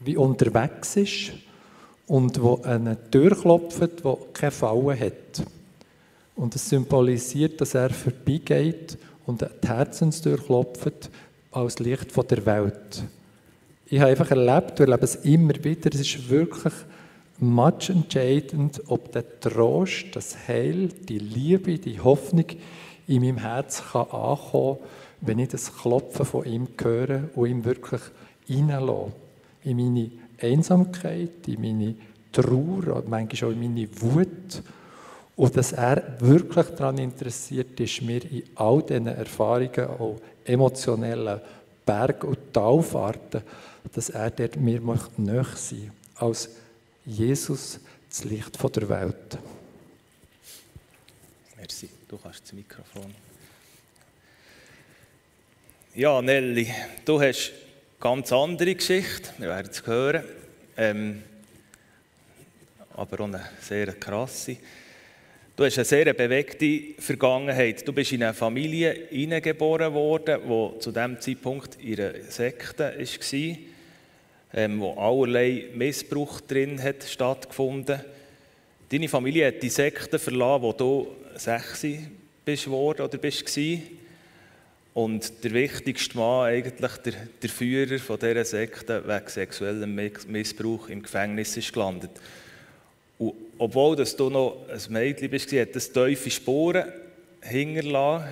[0.01, 1.31] wie unterwegs ist
[2.05, 5.45] und wo eine Tür klopft, wo keine Falle hat.
[6.35, 11.09] Und es symbolisiert, dass er vorbeigeht und die Herzenstür klopft
[11.51, 13.03] als Licht von der Welt.
[13.87, 16.73] Ich habe einfach erlebt, und erlebe es immer wieder, es ist wirklich
[17.39, 22.45] much entscheidend, ob der Trost, das Heil, die Liebe, die Hoffnung
[23.07, 24.87] in meinem Herz kann ankommen kann,
[25.21, 28.01] wenn ich das Klopfen von ihm höre und ihm wirklich
[28.49, 29.11] reinlasse.
[29.63, 31.95] In meine Einsamkeit, in meine
[32.31, 34.61] Trauer, manchmal auch in meine Wut.
[35.39, 41.39] Und dass er wirklich daran interessiert ist, mir in all diesen Erfahrungen, auch emotionellen
[41.85, 43.43] Berg- und Talfahrten,
[43.93, 44.81] dass er dort mir
[45.15, 46.49] näher sein als
[47.05, 47.79] Jesus,
[48.09, 49.37] das Licht der Welt.
[51.55, 53.15] Merci, du kannst das Mikrofon.
[55.95, 56.67] Ja, Nelly,
[57.05, 60.25] du hast eine ganz andere Geschichte, wir werden es hören,
[60.75, 61.23] ähm,
[62.93, 64.57] aber auch eine sehr krasse.
[65.59, 67.85] Du hast eine sehr bewegte Vergangenheit.
[67.85, 73.57] Du bist in eine Familie hineingeboren worden, die zu diesem Zeitpunkt einer Sekte war,
[74.53, 77.99] ähm, wo allerlei Missbrauch drin hat stattgefunden.
[78.87, 81.85] Deine Familie hat die Sekte verlassen, wo du sechs
[82.45, 83.59] bist worden oder bist.
[84.93, 89.93] Und der wichtigste Mann, eigentlich der, der Führer dieser Sekte, wegen sexuellem
[90.29, 92.11] Missbrauch im Gefängnis ist gelandet.
[93.19, 96.85] Und obwohl dass du noch ein Mädchen bist, hat das tiefe Spuren
[97.41, 98.27] hinterlassen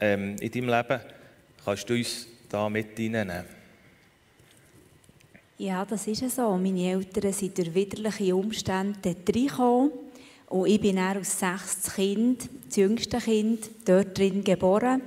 [0.00, 1.00] ähm, in deinem Leben.
[1.64, 3.44] Kannst du uns da mit reinnehmen?
[5.58, 6.56] Ja, das ist so.
[6.56, 9.92] Meine Eltern sind durch widerliche Umstände reingekommen.
[10.48, 15.02] Und ich bin dann als sechstes Kind, das jüngste Kind, dort drin geboren.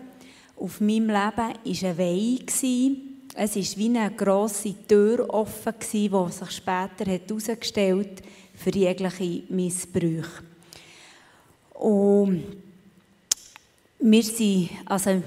[0.55, 2.39] Auf meinem Leben war eine Weih.
[2.47, 8.23] Es war wie eine grosse Tür offen, die sich später herausgestellt hat
[8.57, 10.43] für jegliche Missbrüche.
[11.73, 12.43] Und
[13.99, 15.23] wir waren, also,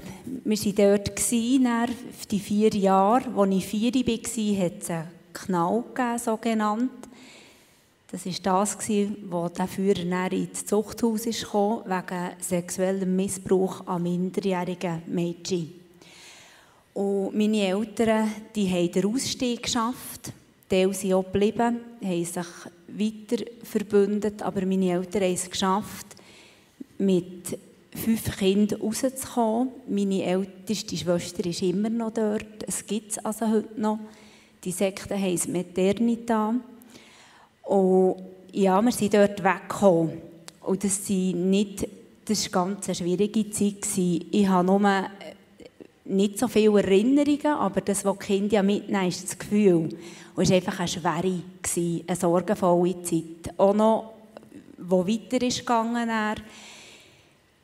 [0.76, 1.66] dort, gewesen,
[2.30, 3.24] die vier Jahre.
[3.36, 6.90] Als ich vier war, hat es einen Knall gegeben, so genannt.
[8.10, 8.78] Das war das,
[9.28, 15.72] wo der Führer ins Zuchthaus kam, wegen sexuellem Missbrauch an minderjährigen Mädchen.
[16.94, 20.32] Und meine Eltern die haben den Ausstieg geschafft.
[20.68, 22.46] Teil sind auch geblieben, haben sich
[22.88, 26.06] weiter verbündet, aber meine Eltern haben es geschafft,
[26.98, 27.58] mit
[27.94, 29.70] fünf Kindern rauszukommen.
[29.88, 32.64] Meine älteste Schwester ist immer noch dort.
[32.66, 33.98] Es gibt es also heute noch.
[34.64, 36.54] Die Sekte heisst Maternita.
[37.62, 38.16] Und
[38.52, 40.20] ja, wir sind dort weggekommen.
[40.62, 41.88] Und das, sind nicht,
[42.24, 43.86] das war ganz schwierige Zeit.
[43.96, 44.80] Ich habe nur
[46.08, 49.88] nicht so viele Erinnerungen, aber das, was die Kinder mitnehmen, ist das Gefühl.
[50.34, 51.42] Und es war einfach eine schwere,
[52.06, 53.54] eine sorgenvolle Zeit.
[53.56, 54.14] Auch noch,
[54.78, 56.42] wo weiter ist gegangen ist.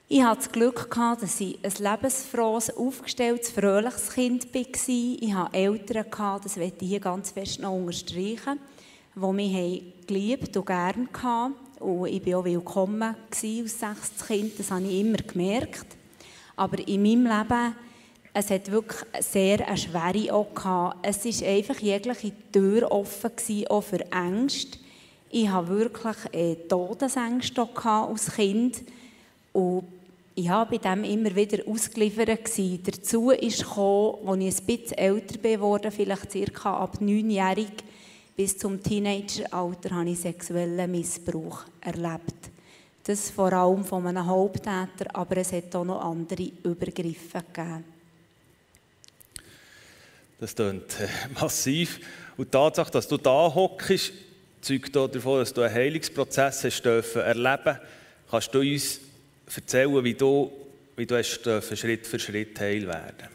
[0.06, 4.60] Ich hatte das Glück, dass ich ein lebensfrohes, aufgestelltes, fröhliches Kind war.
[4.86, 8.58] Ich hatte Eltern, das möchte ich hier ganz fest noch unterstreichen,
[9.14, 11.54] die mich geliebt und gerne hatten.
[11.80, 15.86] Und ich war auch willkommen als sechstes Kind, das habe ich immer gemerkt.
[16.56, 17.74] Aber in meinem Leben
[18.36, 21.06] es hat wirklich sehr eine schwere auch gehabt.
[21.06, 24.78] Es war einfach jegliche Tür offen, gewesen, auch für Ängste.
[25.30, 28.82] Ich hatte wirklich äh, Todesängste als Kind.
[29.52, 29.84] Und
[30.34, 32.44] ich war bei dem immer wieder ausgeliefert.
[32.44, 32.82] Gewesen.
[32.84, 37.84] Dazu gekommen, als ich ein bisschen älter geworden vielleicht circa ab neunjährig
[38.36, 42.50] bis zum Teenageralter, habe ich sexuellen Missbrauch erlebt.
[43.04, 47.93] Das vor allem von einem Haupttäter, aber es hat auch noch andere Übergriffe gegeben.
[50.44, 51.08] Das klingt äh,
[51.40, 52.00] massiv.
[52.36, 54.12] Und die Tatsache, dass du da hockst,
[54.60, 57.78] zeugt davon, dass du einen Heilungsprozess hast dürfen erleben
[58.30, 59.00] Kannst du uns
[59.56, 60.52] erzählen, wie du,
[60.96, 61.40] wie du hast
[61.78, 63.28] Schritt für Schritt heil werden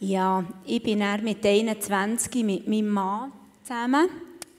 [0.00, 3.30] Ja, ich bin mit 21 mit meinem Mann
[3.62, 4.08] zusammen.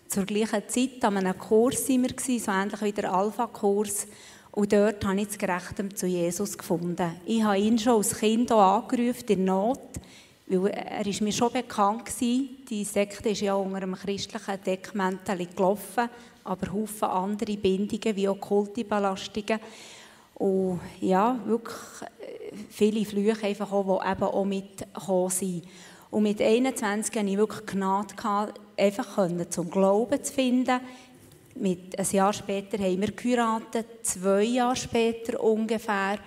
[0.07, 4.07] Zur gleichen Zeit an einem Kurs waren wir, so ähnlich wie der Alpha-Kurs.
[4.51, 7.15] Und dort habe ich das Gerechtem zu Jesus gefunden.
[7.25, 9.79] Ich habe ihn schon als Kind angerufen, in Not.
[10.51, 12.57] Weil er ist mir schon bekannt gewesen.
[12.67, 16.09] Die Sekte ist ja unter einem christlichen Deckmäntel gelaufen,
[16.43, 19.59] aber Haufen andere Bindungen wie okkulte Belastungen.
[20.33, 25.63] Und ja, wirklich äh, viele Flüche einfach auch, die eben auch mitgekommen sind.
[26.09, 30.79] Und mit 21 hatte ich wirklich Gnade, gehabt, einfach zum Glauben zu finden.
[31.55, 36.17] Mit, ein Jahr später haben wir geheiratet, zwei Jahre später ungefähr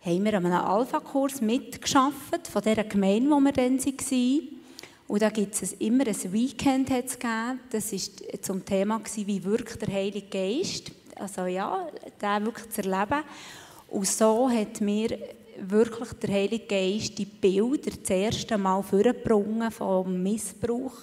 [0.00, 4.48] haben wir an einem Alpha-Kurs mitgeschafft, von dieser Gemeinde, wo wir dann waren.
[5.08, 7.60] Und da gibt es immer ein Weekend gegeben.
[7.70, 10.92] Das war zum Thema, wie wirkt der Heilige Geist.
[11.16, 11.88] Also ja,
[12.20, 13.24] den wirklich zu erleben.
[13.88, 15.18] Und so hat mir
[15.58, 20.94] wirklich der Heilige Geist die Bilder das erste Mal vorgebracht vom Missbrauch.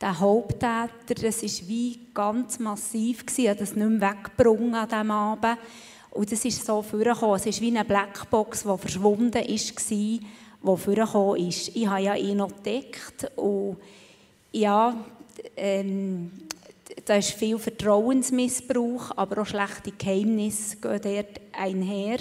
[0.00, 3.24] Der Haupttäter, das war wie ganz massiv.
[3.38, 5.58] Habe das nicht mehr weggebracht an diesem Abend.
[6.14, 7.36] Und das ist so vorgekommen.
[7.36, 10.20] Es ist wie eine Blackbox, die verschwunden war, die
[10.62, 11.74] vorgekommen ist.
[11.74, 13.76] Ich habe ja ihn noch entdeckt und
[14.52, 14.96] ja,
[15.56, 16.30] ähm,
[17.04, 22.18] da ist viel Vertrauensmissbrauch, aber auch schlechte Geheimnisse gehen dort einher.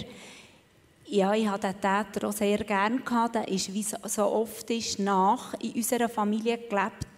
[1.06, 3.02] Ja, ich habe den Täter auch sehr gerne.
[3.34, 7.13] Der ist, wie so oft ist, nach in unserer Familie gelebt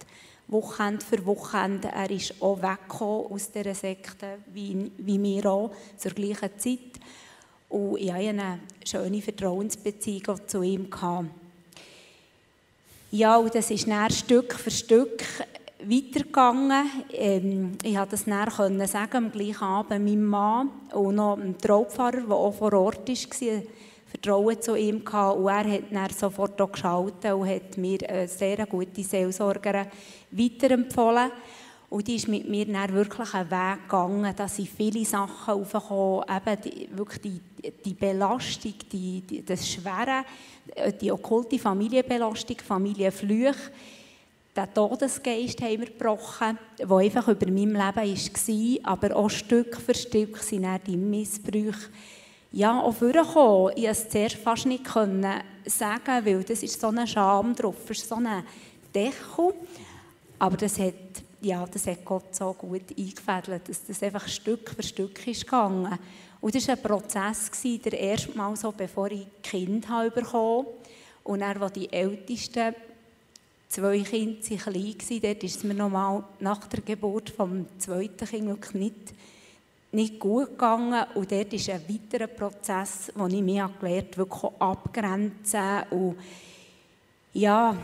[0.48, 1.88] Wochenende für Wochenende.
[1.88, 7.00] Er ist auch weggekommen aus dieser Sekte, wie, wie wir auch, zur gleichen Zeit.
[7.68, 10.88] Und ich hatte eine schöne Vertrauensbeziehung zu ihm.
[13.10, 15.24] Ja, und das ist dann Stück für Stück,
[15.82, 16.90] weitergegangen.
[17.12, 22.22] Ähm, ich konnte das dann sagen, am gleichen Abend meinem Mann und noch einem Traupfarrer,
[22.22, 23.62] der auch vor Ort war,
[24.06, 25.38] Vertrauen zu ihm gehabt.
[25.38, 29.86] Und er hat dann sofort auch geschaltet und hat mir eine sehr gute Seelsorgerin
[30.30, 31.30] weiterempfohlen.
[31.88, 36.24] Und die ist mit mir dann wirklich einen Weg gegangen, dass ich viele Sachen aufgekommen,
[36.28, 40.24] eben die, wirklich die, die Belastung, die, die, das Schwere,
[41.00, 43.70] die okkulte Familienbelastung, Familienflüche,
[44.56, 49.94] den Todesgeist haben wir gebrochen, der einfach über meinem Leben war, aber auch Stück für
[49.94, 51.90] Stück sind dann die Missbrüche
[52.56, 53.72] ja, auch vorgekommen.
[53.76, 58.08] Ich konnte es zuerst fast nicht sagen, weil das ist so eine Scham drauf, ist
[58.08, 58.42] so ein
[58.94, 59.52] Deckel.
[60.38, 60.94] Aber das hat,
[61.42, 65.98] ja, das hat Gott so gut eingefädelt, dass das einfach Stück für Stück ist gegangen.
[66.40, 70.24] Und das war ein Prozess, der erste Mal so, bevor ich Kind habe.
[71.24, 72.74] Und dann, als die Ältesten
[73.68, 78.74] zwei Kinder klein waren, dort ist es mir nochmal nach der Geburt vom zweiten Kind
[78.74, 79.12] nicht,
[79.96, 81.04] nicht gut gegangen.
[81.14, 86.16] Und dort ist ein weiterer Prozess, wo ich mich gelernt habe, wirklich abgrenzen und
[87.32, 87.76] ja,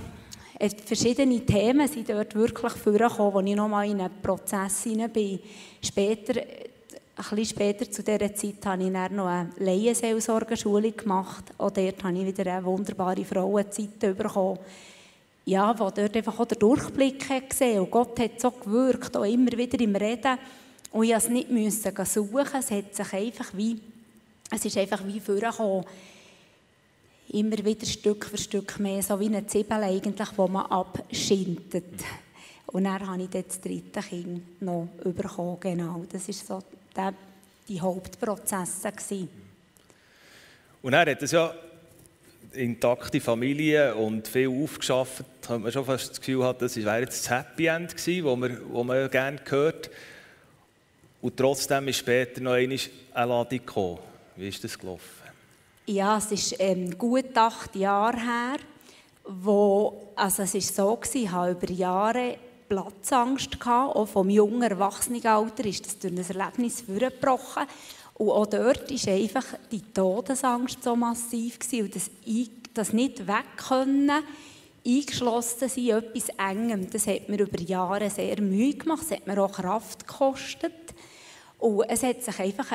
[0.86, 5.40] verschiedene Themen sind dort wirklich vorgekommen, wo ich nochmal in einen Prozess hinein bin.
[5.82, 11.44] Später, ein bisschen später zu dieser Zeit habe ich dann noch eine Laienseelsorgeschule gemacht.
[11.58, 14.58] Auch dort habe ich wieder eine wunderbare Frauenzeit bekommen
[15.44, 19.50] ja, wo dort einfach auch den Durchblick gesehen und Gott hat so gewirkt, auch immer
[19.52, 20.38] wieder im Reden.
[20.92, 23.80] Und ich musste es nicht suchen, es hat sich einfach wie,
[24.50, 25.84] es ist einfach wie vorgekommen,
[27.30, 32.04] immer wieder Stück für Stück mehr, so wie eine Zwiebel eigentlich, wo man abschindet.
[32.66, 36.04] Und dann habe ich dann das dritte Kind noch bekommen, genau.
[36.10, 37.14] Das war so der,
[37.68, 38.92] die Hauptprozesse.
[38.92, 39.28] Gewesen.
[40.82, 41.54] Und er hat es ja
[42.52, 47.24] intakte Familie und viel aufgeschafft, hat man schon fast das Gefühl hat, das wäre jetzt
[47.24, 49.90] das Happy End gewesen, wo man, wo man gerne gehört.
[51.22, 52.78] Und trotzdem ist später noch eine
[53.14, 53.98] Ladung gekommen.
[54.34, 55.22] Wie ist das gelaufen?
[55.86, 58.56] Ja, es ist ähm, gut acht Jahre her,
[59.24, 64.62] wo, also es ist so gewesen, ich habe über Jahre Platzangst gehabt, auch vom jungen
[64.62, 67.64] Erwachsenenalter ist das durch ein Erlebnis vorgebrochen.
[68.14, 72.10] Und auch dort war einfach die Todesangst so massiv gewesen, und das,
[72.74, 74.24] das nicht wegkönnen,
[74.84, 79.40] eingeschlossen sein, etwas Engem, das hat mir über Jahre sehr Mühe gemacht, es hat mir
[79.40, 80.72] auch Kraft gekostet.
[81.62, 82.72] Und es hat sich einfach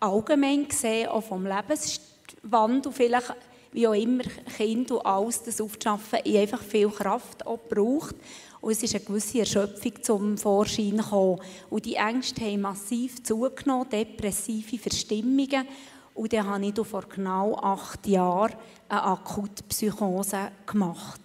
[0.00, 3.34] allgemein gesehen, auch vom Lebenswandel, vielleicht
[3.70, 4.24] wie auch immer
[4.56, 8.16] Kind und alles das aufzuschaffen, einfach viel Kraft auch gebraucht.
[8.62, 11.38] Und es ist eine gewisse Erschöpfung zum Vorschein gekommen.
[11.68, 15.68] Und die Ängste haben massiv zugenommen, depressive Verstimmungen.
[16.14, 18.54] Und dann habe ich vor genau acht Jahren
[18.88, 21.20] eine akute Psychose gemacht.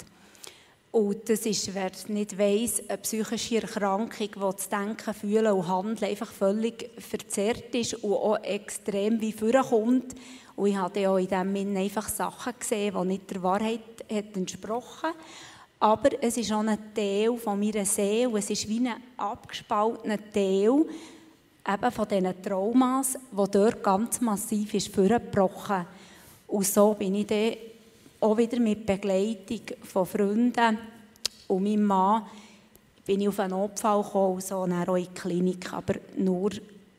[0.95, 6.09] Und das ist, wer nicht weiss, eine psychische Erkrankung, wo das Denken, Fühlen und Handeln
[6.09, 10.15] einfach völlig verzerrt ist und auch extrem wie vorkommt.
[10.55, 15.09] Und ich habe auch in diesem Sinne einfach Sachen gesehen, die nicht der Wahrheit entsprochen
[15.09, 15.17] haben.
[15.81, 20.85] Aber es ist auch ein Teil von meiner Seele, es ist wie ein abgespaltener Teil
[21.67, 25.87] eben von diesen Traumas, der dort ganz massiv ist vorgebrochen.
[26.47, 27.55] Und so bin ich dann
[28.25, 30.79] auch wieder mit Begleitung von Freunden
[31.47, 32.23] und meinem Mann
[33.05, 36.49] bin ich auf einen Notfall gekommen, so dann auch in die Klinik, aber nur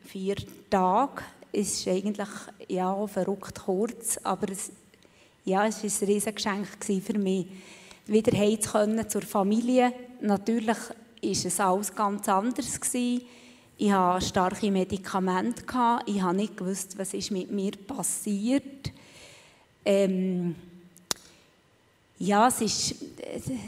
[0.05, 0.37] vier
[0.71, 1.23] Tage.
[1.53, 2.29] Es ist eigentlich
[2.69, 4.71] ja, verrückt kurz, aber es,
[5.45, 6.69] ja, es war ein Riesengeschenk
[7.03, 7.47] für mich
[8.07, 9.93] wieder heimzukommen zur Familie.
[10.21, 12.81] Natürlich war es alles ganz anders.
[12.81, 13.23] Gewesen.
[13.79, 15.65] Ich hatte starke Medikamente.
[16.07, 18.93] Ich habe nicht gewusst, was ist mit mir passiert.
[19.85, 20.55] Ähm,
[22.19, 22.95] ja, es ist,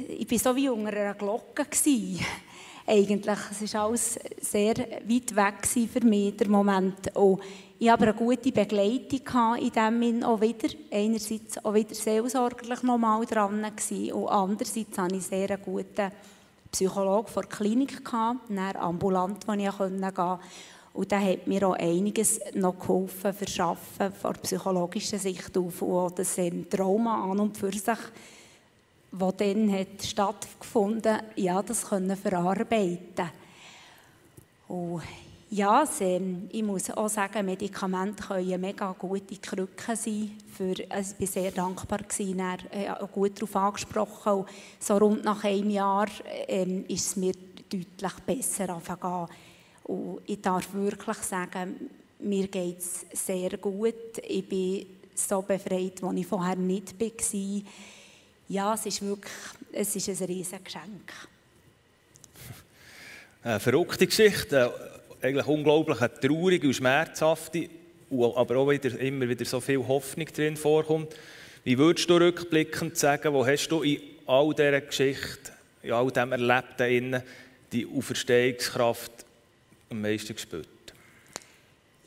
[0.08, 1.66] ich war so wie unter einer Glocke.
[2.86, 7.14] Eigentlich, es war alles sehr weit weg für mich, der Moment.
[7.14, 7.40] Und
[7.78, 10.68] ich hatte eine gute Begleitung in diesem Sinn auch wieder.
[10.90, 16.10] Einerseits auch wieder seelsorgerlich nochmal dran gewesen, und andererseits hatte ich sehr einen guten
[16.72, 20.38] Psychologen vor der Klinik, gehabt, ambulant, wo ich gehen konnte.
[20.94, 25.82] Und der hat mir auch einiges noch geholfen, verschaffen, von der psychologischen Sicht auf.
[25.82, 26.36] Und auch das
[26.70, 27.98] Trauma an und für sich,
[29.10, 33.30] das dann hat stattgefunden ja, das können verarbeiten.
[34.68, 35.02] Und
[35.50, 35.82] ja,
[36.50, 40.32] ich muss auch sagen, Medikamente können mega gute Krücke sein.
[40.52, 44.32] Für, also ich war sehr dankbar, gewesen, er hat auch gut darauf angesprochen.
[44.32, 44.48] Und
[44.78, 46.06] so rund nach einem Jahr
[46.46, 47.32] ähm, ist es mir
[47.70, 49.28] deutlich besser angefangen.
[49.84, 51.88] Und ich darf wirklich sagen,
[52.18, 54.18] mir geht es sehr gut.
[54.22, 57.62] Ich bin so befreit, als ich vorher nicht war.
[58.48, 59.32] Ja, es ist wirklich
[59.72, 61.12] es ist ein riesiges Geschenk.
[63.42, 64.72] eine verrückte Geschichte,
[65.20, 67.68] eigentlich unglaublich eine traurige und schmerzhafte,
[68.10, 71.14] aber auch wieder, immer wieder so viel Hoffnung drin vorkommt.
[71.64, 76.32] Wie würdest du rückblickend sagen, wo hast du in all dieser Geschichte, in all dem
[76.32, 77.22] Erlebten
[77.70, 79.12] die Auferstehungskraft
[79.90, 80.68] am meisten gespürt?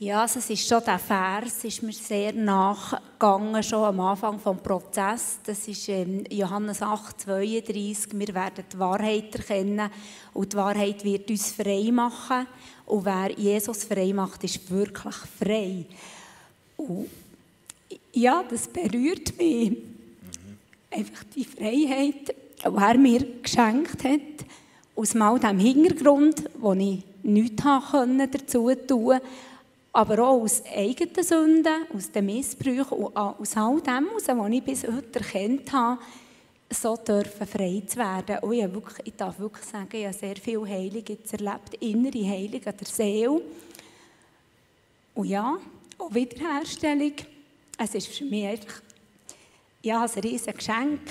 [0.03, 4.63] Ja, also es ist schon der Vers, ist mir sehr nachgegangen, schon am Anfang des
[4.63, 5.37] Prozesses.
[5.45, 5.91] Das ist
[6.31, 8.17] Johannes 8, 32.
[8.17, 9.91] Wir werden die Wahrheit erkennen
[10.33, 12.47] und die Wahrheit wird uns frei machen.
[12.87, 15.85] Und wer Jesus frei macht, ist wirklich frei.
[16.77, 17.07] Und
[18.11, 19.69] ja, das berührt mich.
[19.69, 19.77] Mhm.
[20.89, 24.47] Einfach die Freiheit, die er mir geschenkt hat,
[24.95, 29.21] aus mal dem Hintergrund, wo ich nichts dazu tun konnte
[29.93, 34.83] aber auch aus eigenen Sünden, aus den Missbrauchen und aus all dem, was ich bis
[34.83, 36.01] heute erkannt habe,
[36.69, 38.39] so dürfen frei zu werden.
[38.39, 42.25] Und ich, wirklich, ich darf wirklich sagen, ich habe sehr viel Heilung jetzt erlebt, innere
[42.25, 43.41] Heilung an der Seele.
[45.13, 45.57] Und ja,
[45.97, 47.13] auch Wiederherstellung.
[47.77, 48.59] Es ist für mich
[49.81, 51.01] ja, ein riesiges Geschenk,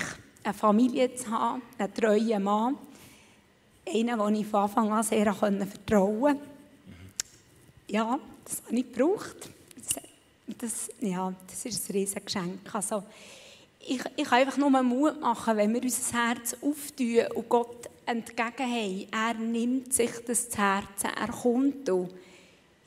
[0.43, 2.77] eine Familie zu haben, einen treuen Mann,
[3.85, 6.39] einen, den ich von Anfang an sehr vertrauen konnte.
[7.87, 9.49] Ja, das habe ich gebraucht.
[10.57, 12.73] Das, ja, das ist ein riesiges Geschenk.
[12.73, 13.03] Also,
[13.87, 18.47] ich, ich kann einfach nur Mut machen, wenn wir unser Herz auftun und Gott entgegen
[18.59, 19.07] haben.
[19.11, 22.09] Er nimmt sich das zu Herzen, er kommt und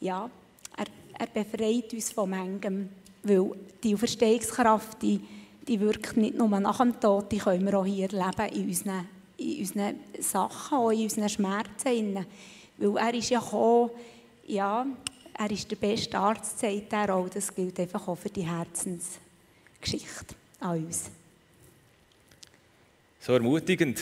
[0.00, 0.28] ja,
[0.76, 0.84] er,
[1.18, 2.88] er befreit uns von manchem,
[3.22, 3.50] weil
[3.82, 5.20] die Auferstehungskraft, die,
[5.66, 9.08] die wirkt nicht nur nach dem Tod, die können wir auch hier leben in unseren,
[9.38, 12.26] in unseren Sachen, auch in unseren Schmerzen.
[12.76, 13.90] Weil er ist ja gekommen,
[14.46, 14.86] ja,
[15.36, 17.28] er ist der beste Arzt, sagt er auch.
[17.28, 21.10] Das gilt einfach auch für die Herzensgeschichte an uns.
[23.20, 23.98] So ermutigend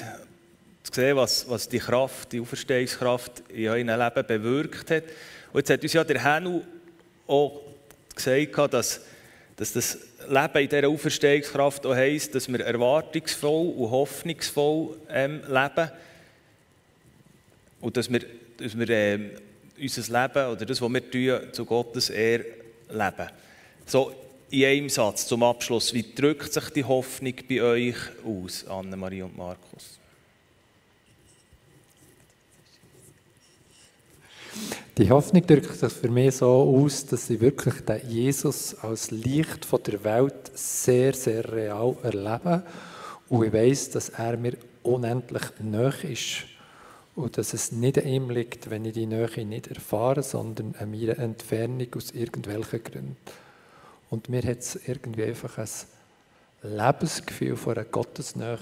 [0.82, 5.04] zu sehen, was, was die Kraft, die Auferstehungskraft in eurem Leben bewirkt hat.
[5.52, 6.62] Und jetzt hat uns ja der Henu
[7.26, 7.60] auch
[8.14, 9.00] gesagt, dass,
[9.56, 15.90] dass das Leben in dieser Auferstehungskraft auch heisst, dass wir erwartungsvoll und hoffnungsvoll ähm, leben.
[17.80, 18.20] Und dass wir,
[18.58, 19.30] dass wir ähm,
[19.80, 22.44] unser Leben oder das, was wir tun, zu Gottes Ehre
[22.88, 23.28] leben.
[23.86, 24.12] So
[24.50, 29.36] in einem Satz zum Abschluss, wie drückt sich die Hoffnung bei euch aus, Anne-Marie und
[29.36, 29.98] Markus?
[34.98, 39.64] Die Hoffnung drückt sich für mich so aus, dass ich wirklich den Jesus als Licht
[39.64, 42.62] von der Welt sehr, sehr real erlebe.
[43.30, 46.44] Und ich weiß, dass er mir unendlich nahe ist.
[47.14, 50.90] Und dass es nicht an ihm liegt, wenn ich die Nähe nicht erfahre, sondern an
[50.90, 53.16] meiner Entfernung aus irgendwelchen Gründen.
[54.08, 55.68] Und mir hat es irgendwie einfach ein
[56.62, 58.58] Lebensgefühl von einer Gottesnähe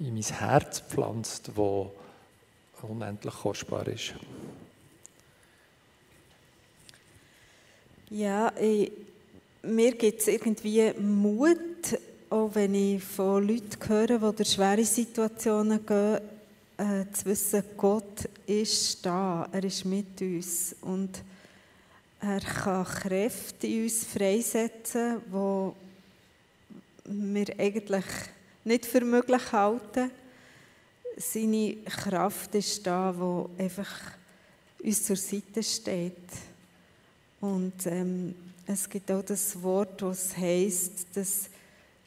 [0.00, 1.86] in mein Herz gepflanzt, das
[2.82, 4.14] unendlich kostbar ist.
[8.10, 8.92] Ja, ich,
[9.62, 11.58] mir gibt es irgendwie Mut,
[12.28, 16.20] auch wenn ich von Leuten höre, die durch schwere Situationen gehen,
[16.76, 21.22] äh, zu wissen, Gott ist da, er ist mit uns und
[22.20, 25.72] er kann Kräfte in uns freisetzen, die
[27.06, 28.04] wir eigentlich
[28.64, 30.10] nicht für möglich halten.
[31.16, 33.90] Seine Kraft ist da, wo einfach
[34.82, 36.28] uns zur Seite steht.
[37.40, 38.34] Und ähm,
[38.66, 41.50] es gibt auch das Wort, das heißt, dass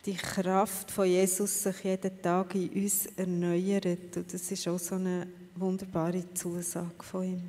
[0.08, 4.16] die Kraft von Jesus sich jeden Tag in uns erneuert.
[4.16, 7.44] Und das ist auch so eine wunderbare Zusage von ihm.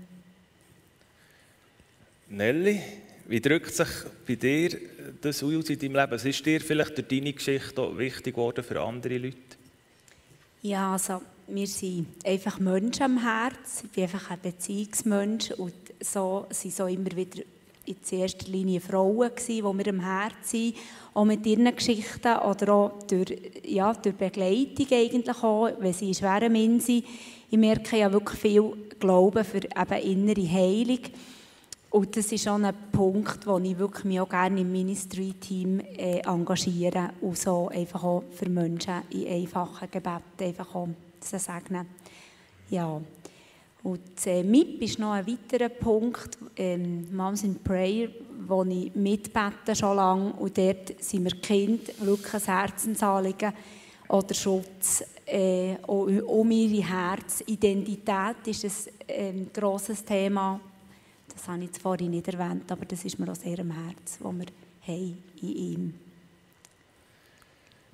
[2.31, 2.81] Nelly,
[3.29, 3.89] wie drückt sich
[4.27, 4.77] bei dir
[5.21, 6.11] das aus in deinem Leben?
[6.11, 9.37] Was ist dir vielleicht durch deine Geschichte wichtig geworden für andere Leute?
[10.63, 13.85] Ja, also wir sind einfach Menschen am Herz.
[13.85, 17.43] Ich bin einfach ein Beziehungsmensch und so sind so immer wieder
[17.89, 20.75] in erster Linie Frauen, die mir am Herzen sind,
[21.15, 23.35] auch mit ihren Geschichten oder auch durch,
[23.65, 27.05] ja, durch Begleitung eigentlich auch, wenn sie in schweren Minen sind.
[27.51, 31.01] Ich merke ja wirklich viel Glauben für eben innere Heilung.
[31.91, 36.19] Und das ist auch ein Punkt, wo ich wirklich mich auch gerne im Ministry-Team äh,
[36.21, 40.89] engagiere und so einfach auch für Menschen in einfachen Gebeten einfach auch
[41.21, 41.87] zu segnen.
[42.69, 43.01] Ja,
[43.83, 48.09] und äh, MIP ist noch ein weiterer Punkt, ähm, Moms in Prayer,
[48.47, 48.93] wo ich
[49.75, 53.53] schon lange und dort sind wir Kind wirklich ein Herzensanliegen
[54.09, 60.61] oder Schutz äh, um ihre Herzidentität ist ein ähm, grosses Thema.
[61.33, 64.39] Das habe ich vorhin nicht erwähnt, aber das ist mir auch sehr am Herzen, das
[64.39, 64.47] wir
[64.87, 65.95] haben in ihm.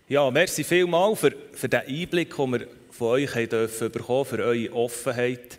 [0.08, 4.38] Ja, merci vielmals für, für den Einblick, den wir von euch haben dürfen bekommen, für
[4.38, 5.58] eure Offenheit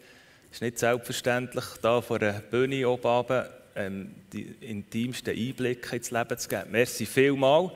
[0.55, 3.43] ist nicht selbstverständlich, da vor der Bühne oben
[3.75, 6.71] ähm, die intimsten Einblicke ins Leben zu geben.
[6.71, 7.73] Merci vielmal.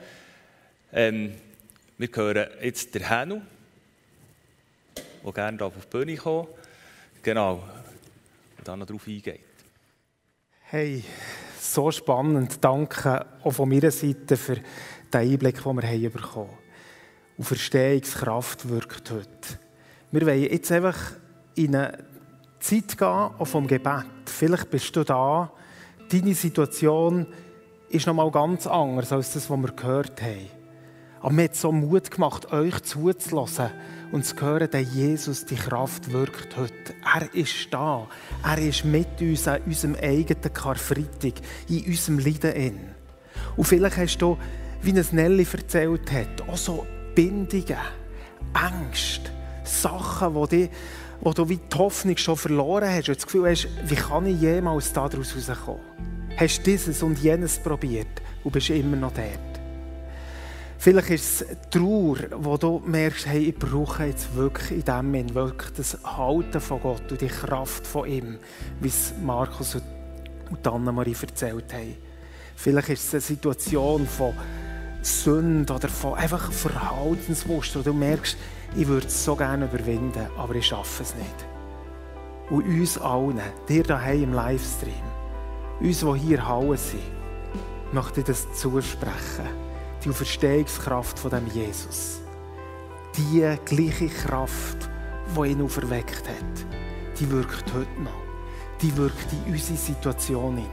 [0.94, 1.34] Ähm,
[1.98, 3.42] wir hören jetzt der Henu,
[5.26, 6.48] der gerne auf die Bühne kommt.
[7.22, 7.56] Genau.
[8.58, 9.42] Und dann noch darauf eingeht.
[10.62, 11.04] Hey,
[11.60, 12.64] so spannend.
[12.64, 14.64] Danke auch von meiner Seite für den
[15.34, 16.58] Einblick, den wir haben bekommen haben.
[17.38, 19.60] Und Verstehungskraft wirkt heute.
[20.12, 20.98] Wir wollen jetzt einfach
[21.56, 22.09] in eine
[22.60, 24.06] Zeit gehen, auch vom Gebet.
[24.26, 25.52] Vielleicht bist du da,
[26.12, 27.28] deine Situation
[27.90, 30.48] ist noch mal ganz anders als das, was wir gehört haben.
[31.22, 33.72] Aber mir hat so Mut gemacht, euch zuzulassen
[34.12, 36.94] und zu hören, dass Jesus die Kraft wirkt heute.
[37.14, 38.08] Er ist da.
[38.44, 41.34] Er ist mit uns an unserem eigenen Karfreitag,
[41.68, 42.96] in unserem Leiden.
[43.58, 44.38] Und vielleicht hast du,
[44.82, 46.86] wie es Nelly erzählt hat, auch so
[47.16, 47.78] Bindungen,
[48.54, 49.30] Ängste,
[49.66, 50.70] Sachen, die dich
[51.22, 54.40] wo du wie die Hoffnung schon verloren hast und das Gefühl hast, wie kann ich
[54.40, 55.82] jemals daraus rauskommen?
[56.38, 59.50] Hast dieses und jenes probiert und bist immer noch dort.
[60.78, 65.36] Vielleicht ist es Trauer, wo du merkst, hey, ich brauche jetzt wirklich in dem Moment
[65.36, 68.38] wirklich das Halten von Gott und die Kraft von ihm,
[68.80, 71.98] wie es Markus und Annemarie erzählt haben.
[72.56, 74.34] Vielleicht ist es eine Situation von
[75.02, 78.38] Sünde oder von einfach Verhaltensmuster, wo du merkst,
[78.76, 81.46] ich würde es so gerne überwinden, aber ich schaffe es nicht.
[82.50, 84.94] Und uns allen, dir daheim im Livestream,
[85.80, 87.02] uns, die hier hauen sind,
[87.92, 89.48] möchte ich das zusprechen.
[90.04, 92.22] Die Verstehungskraft von dem Jesus.
[93.18, 94.90] Die gleiche Kraft,
[95.36, 96.66] die ihn auferweckt hat,
[97.20, 98.12] die wirkt heute noch.
[98.82, 100.70] Die wirkt in unsere Situation hinein.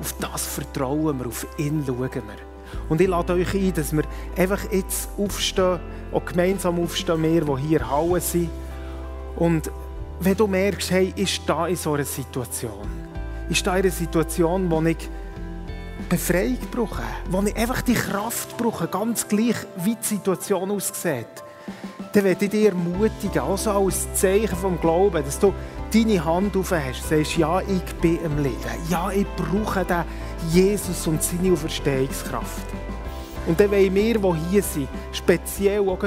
[0.00, 2.53] Auf das vertrauen wir, auf ihn schauen wir.
[2.88, 4.04] Und ich lade euch ein, dass wir
[4.36, 5.80] einfach jetzt aufstehen,
[6.12, 8.50] auch gemeinsam aufstehen, wir, die hier hauen sind.
[9.36, 9.70] Und
[10.20, 12.88] wenn du merkst, hey, ich stehe in so einer Situation,
[13.48, 15.08] ich stehe in einer Situation, wo ich
[16.08, 21.26] Befreiung brauche, wo ich einfach die Kraft brauche, ganz gleich, wie die Situation aussieht,
[22.12, 25.52] dann werde ich dich ermutigen, also als Zeichen vom Glauben, dass du
[25.92, 28.58] deine Hand auf hast, sagst, ja, ich bin im Leben,
[28.88, 30.04] ja, ich brauche den
[30.52, 32.66] Jesus und seine Auferstehungskraft.
[33.46, 36.02] Und dann wollen wir, die hier sind, speziell auch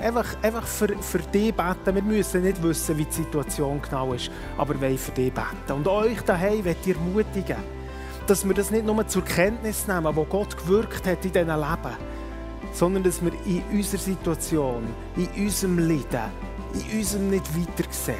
[0.00, 1.94] einfach, einfach für, für dich beten.
[1.94, 5.72] Wir müssen nicht wissen, wie die Situation genau ist, aber wollen für dich beten.
[5.72, 7.56] Und euch daheim möchte ich ermutigen,
[8.26, 11.96] dass wir das nicht nur zur Kenntnis nehmen, wo Gott gewirkt hat in diesem Leben,
[12.72, 14.82] sondern dass wir in unserer Situation,
[15.16, 16.30] in unserem Leiden,
[16.74, 18.16] in unserem nicht weiter sehen,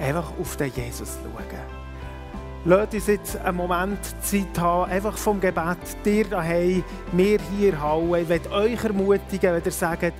[0.00, 1.79] einfach auf den Jesus schauen.
[2.66, 8.20] Lasst uns jetzt einen Moment Zeit haben, einfach vom Gebet, dir daheim, mir hier hauen.
[8.20, 10.12] Ich will euch ermutigen, wenn ihr sagt,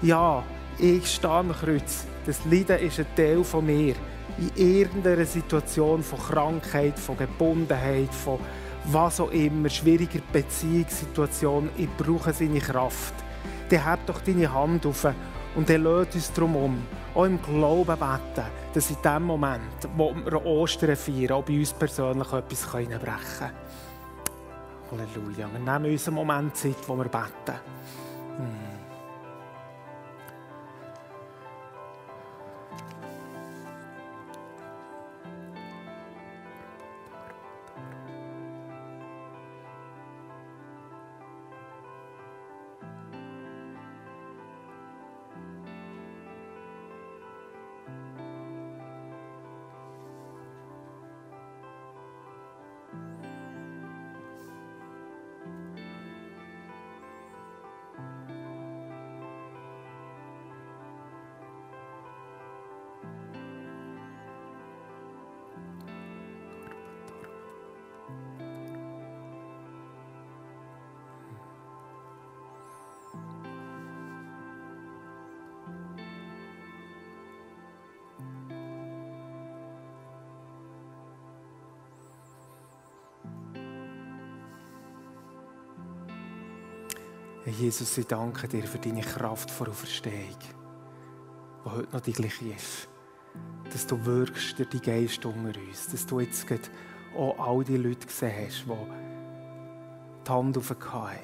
[0.00, 0.42] ja,
[0.78, 2.06] ich stehe am Kreuz.
[2.24, 3.94] Das Leiden ist ein Teil von mir.
[4.38, 8.38] In irgendeiner Situation von Krankheit, von Gebundenheit, von
[8.84, 11.68] was auch immer, schwieriger Beziehungssituation.
[11.76, 13.12] Ich brauche seine Kraft.
[13.68, 15.06] Dann habt doch deine Hand auf
[15.54, 20.14] und er lädt uns darum um, auch im Glauben beten, dass in dem Moment, wo
[20.14, 23.52] wir Ostern feiern, auch bei uns persönlich etwas brechen können.
[24.90, 25.48] Halleluja.
[25.52, 27.58] Wir nehmen uns einen Moment Zeit, wo wir beten.
[28.38, 28.71] Hm.
[87.72, 90.36] Jesus, ich danke dir für deine Kraft vor Auferstehung,
[91.64, 92.86] die heute noch die gleiche ist.
[93.72, 95.86] Dass du wirkst durch die Geist unter uns.
[95.90, 96.44] Dass du jetzt
[97.16, 101.18] auch all die Leute gesehen hast, die die Hand aufgehauen haben.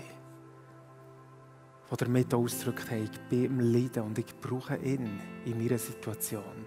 [1.90, 6.64] Die damit ausgedrückt haben, ich bin im Leiden und ich brauche ihn in meiner Situation.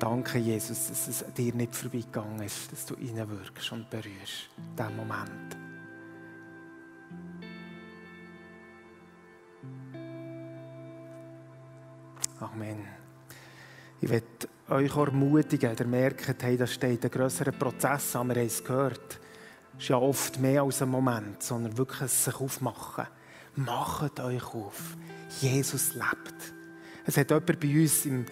[0.00, 4.50] Danke, Jesus, dass es dir nicht vorbeigegangen ist, dass du ihn wirkst und berührst.
[4.56, 5.53] In diesem Moment.
[12.54, 12.86] Amen.
[14.00, 14.26] Ich werde
[14.68, 19.18] euch ermutigen, ihr merkt, hey, da steht ein grösserer Prozess an, wir haben es gehört.
[19.76, 23.06] Es ist ja oft mehr als ein Moment, sondern wirklich ein sich aufmachen.
[23.56, 24.96] Macht euch auf.
[25.40, 26.54] Jesus lebt.
[27.04, 28.24] Es hat jemand bei uns im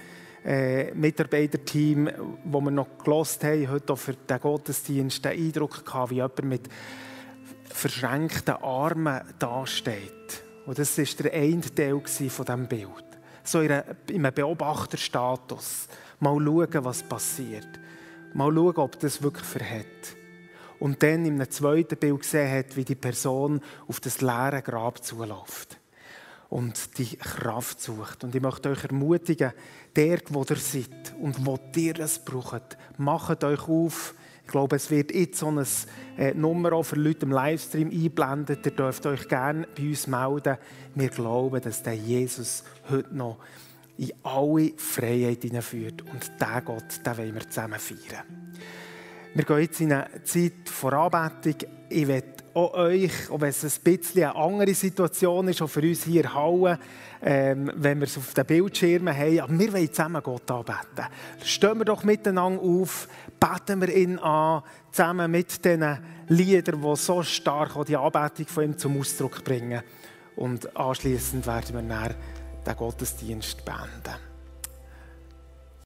[0.45, 2.09] äh, Mitarbeiterteam,
[2.45, 6.45] wo wir noch gelost haben, heute auch für den Gottesdienst, den Eindruck gehabt, wie jemand
[6.45, 6.69] mit
[7.65, 10.45] verschränkten Armen dasteht.
[10.65, 13.12] Und das war der eine Teil von diesem Bild.
[13.45, 15.89] So in einem Beobachterstatus.
[16.21, 17.69] Mal schauen, was passiert.
[18.35, 20.17] Mal schauen, ob das wirklich verhält.
[20.79, 25.05] Und dann in einem zweiten Bild gesehen hat, wie die Person auf das leere Grab
[25.05, 25.79] zuläuft
[26.53, 28.25] und die Kraft sucht.
[28.25, 29.53] Und ich möchte euch ermutigen,
[29.97, 34.15] der, wo ihr seid und wo ihr es braucht, macht euch auf.
[34.53, 35.65] Ich glaube, es wird jetzt so eine
[36.19, 38.67] äh, Nummer auch für Leute im Livestream einblendet.
[38.67, 40.59] Ihr dürft euch gerne bei uns melden.
[40.95, 43.39] Wir glauben, dass der Jesus heute noch
[43.97, 46.03] in alle Freiheit hineinführt.
[46.03, 48.27] Und diesen Gott, den wollen wir zusammen feiern.
[49.35, 51.71] Wir gehen jetzt in eine Zeit vor Anbetung.
[51.89, 52.23] Ich will
[52.55, 56.77] auch euch, wenn es ein bisschen eine andere Situation ist, auch für uns hier Hauen,
[57.23, 61.07] ähm, wenn wir es auf den Bildschirmen haben, aber wir wollen zusammen Gott anbeten.
[61.43, 63.09] Stehen wir doch miteinander auf,
[63.43, 64.63] beten wir ihn an,
[64.93, 69.83] zusammen mit diesen Liedern, die so stark die Anbetung von ihm zum Ausdruck bringen.
[70.37, 72.15] Und anschließend werden wir dann
[72.65, 74.32] den Gottesdienst beenden.